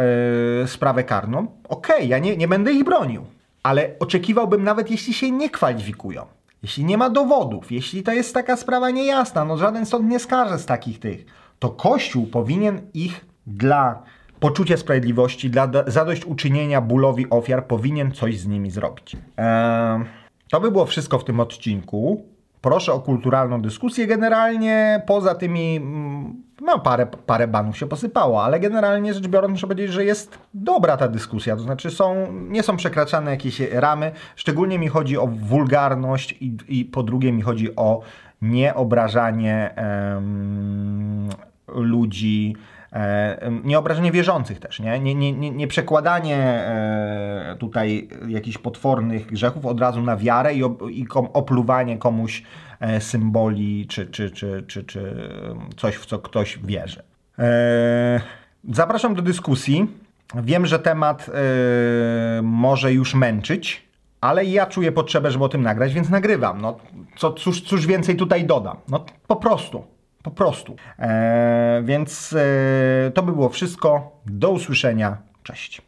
yy, 0.61 0.69
sprawę 0.69 1.05
karną, 1.05 1.47
okej, 1.69 1.97
okay, 1.97 2.07
ja 2.07 2.19
nie, 2.19 2.37
nie 2.37 2.49
będę 2.49 2.73
ich 2.73 2.85
bronił, 2.85 3.27
ale 3.63 3.91
oczekiwałbym 4.01 4.65
nawet, 4.65 4.91
jeśli 4.91 5.15
się 5.15 5.31
nie 5.31 5.51
kwalifikują. 5.51 6.27
Jeśli 6.63 6.85
nie 6.85 6.99
ma 6.99 7.11
dowodów, 7.11 7.73
jeśli 7.73 8.03
to 8.03 8.13
jest 8.13 8.35
taka 8.35 8.57
sprawa 8.57 8.91
niejasna, 8.91 9.45
no 9.45 9.57
żaden 9.57 9.87
sąd 9.87 10.09
nie 10.09 10.19
skarży 10.19 10.59
z 10.59 10.67
takich 10.67 10.99
tych, 10.99 11.27
to 11.59 11.71
Kościół 11.71 12.27
powinien 12.27 12.81
ich 12.95 13.27
dla 13.47 14.03
poczucia 14.41 14.77
sprawiedliwości, 14.77 15.51
dla 15.51 15.71
zadośćuczynienia 15.87 16.81
bólowi 16.81 17.31
ofiar, 17.31 17.67
powinien 17.67 18.13
coś 18.13 18.39
z 18.39 18.47
nimi 18.47 18.71
zrobić. 18.71 19.17
Eee, 19.37 20.05
to 20.51 20.61
by 20.61 20.71
było 20.71 20.87
wszystko 20.87 21.19
w 21.19 21.25
tym 21.25 21.41
odcinku. 21.41 22.25
Proszę 22.63 22.93
o 22.93 23.01
kulturalną 23.01 23.63
dyskusję. 23.63 24.07
Generalnie 24.07 25.03
poza 25.07 25.35
tymi, 25.35 25.77
mm, 25.77 26.43
no 26.61 26.79
parę, 26.79 27.07
parę 27.07 27.49
banów 27.49 27.79
się 27.79 27.87
posypało, 27.87 28.45
ale 28.45 28.61
generalnie 28.61 29.15
rzecz 29.15 29.29
biorąc 29.29 29.51
muszę 29.51 29.67
powiedzieć, 29.67 29.93
że 29.93 30.05
jest 30.05 30.39
dobra 30.55 30.97
ta 30.97 31.09
dyskusja. 31.09 31.57
To 31.57 31.63
znaczy 31.63 31.91
są, 31.91 32.33
nie 32.33 32.63
są 32.63 32.77
przekraczane 32.77 33.31
jakieś 33.31 33.61
ramy. 33.61 34.13
Szczególnie 34.37 34.79
mi 34.79 34.89
chodzi 34.89 35.19
o 35.19 35.27
wulgarność 35.27 36.33
i, 36.41 36.57
i 36.69 36.85
po 36.85 37.03
drugie 37.03 37.33
mi 37.33 37.43
chodzi 37.43 37.77
o 37.77 38.01
nieobrażanie 38.43 39.75
um, 40.15 41.29
ludzi 41.69 42.57
nieobrażenie 43.65 44.13
wierzących 44.13 44.61
też, 44.61 44.81
nie? 44.81 45.01
Nie, 45.01 45.15
nie, 45.15 45.33
nie, 45.33 45.51
nie 45.51 45.67
przekładanie 45.67 46.37
e, 46.37 47.57
tutaj 47.59 48.09
jakichś 48.29 48.59
potwornych 48.59 49.27
grzechów 49.27 49.67
od 49.67 49.81
razu 49.81 50.03
na 50.03 50.17
wiarę 50.17 50.55
i, 50.55 50.63
i 50.91 51.07
opluwanie 51.33 51.99
komuś 51.99 52.43
e, 52.81 53.01
symboli 53.01 53.87
czy, 53.87 54.07
czy, 54.07 54.31
czy, 54.31 54.65
czy, 54.67 54.85
czy 54.85 55.15
coś, 55.77 55.97
w 55.97 56.07
co 56.07 56.19
ktoś 56.19 56.59
wierzy. 56.59 57.03
Zapraszam 58.71 59.15
do 59.15 59.23
dyskusji. 59.23 59.87
Wiem, 60.35 60.67
że 60.67 60.79
temat 60.79 61.31
może 62.43 62.93
już 62.93 63.15
męczyć, 63.15 63.89
ale 64.21 64.45
ja 64.45 64.67
czuję 64.67 64.93
potrzebę, 64.93 65.31
żeby 65.31 65.45
o 65.45 65.49
tym 65.49 65.63
nagrać, 65.63 65.95
więc 65.95 66.09
nagrywam. 66.09 66.61
No, 66.61 66.77
co, 67.17 67.33
cóż, 67.33 67.61
cóż 67.63 67.87
więcej 67.87 68.17
tutaj 68.17 68.45
dodam? 68.45 68.77
No 68.89 69.05
po 69.27 69.37
prostu. 69.37 69.92
Po 70.23 70.31
prostu. 70.31 70.77
E, 70.99 71.83
więc 71.85 72.33
e, 72.33 73.11
to 73.15 73.23
by 73.23 73.33
było 73.33 73.49
wszystko. 73.49 74.21
Do 74.27 74.51
usłyszenia. 74.51 75.17
Cześć. 75.43 75.83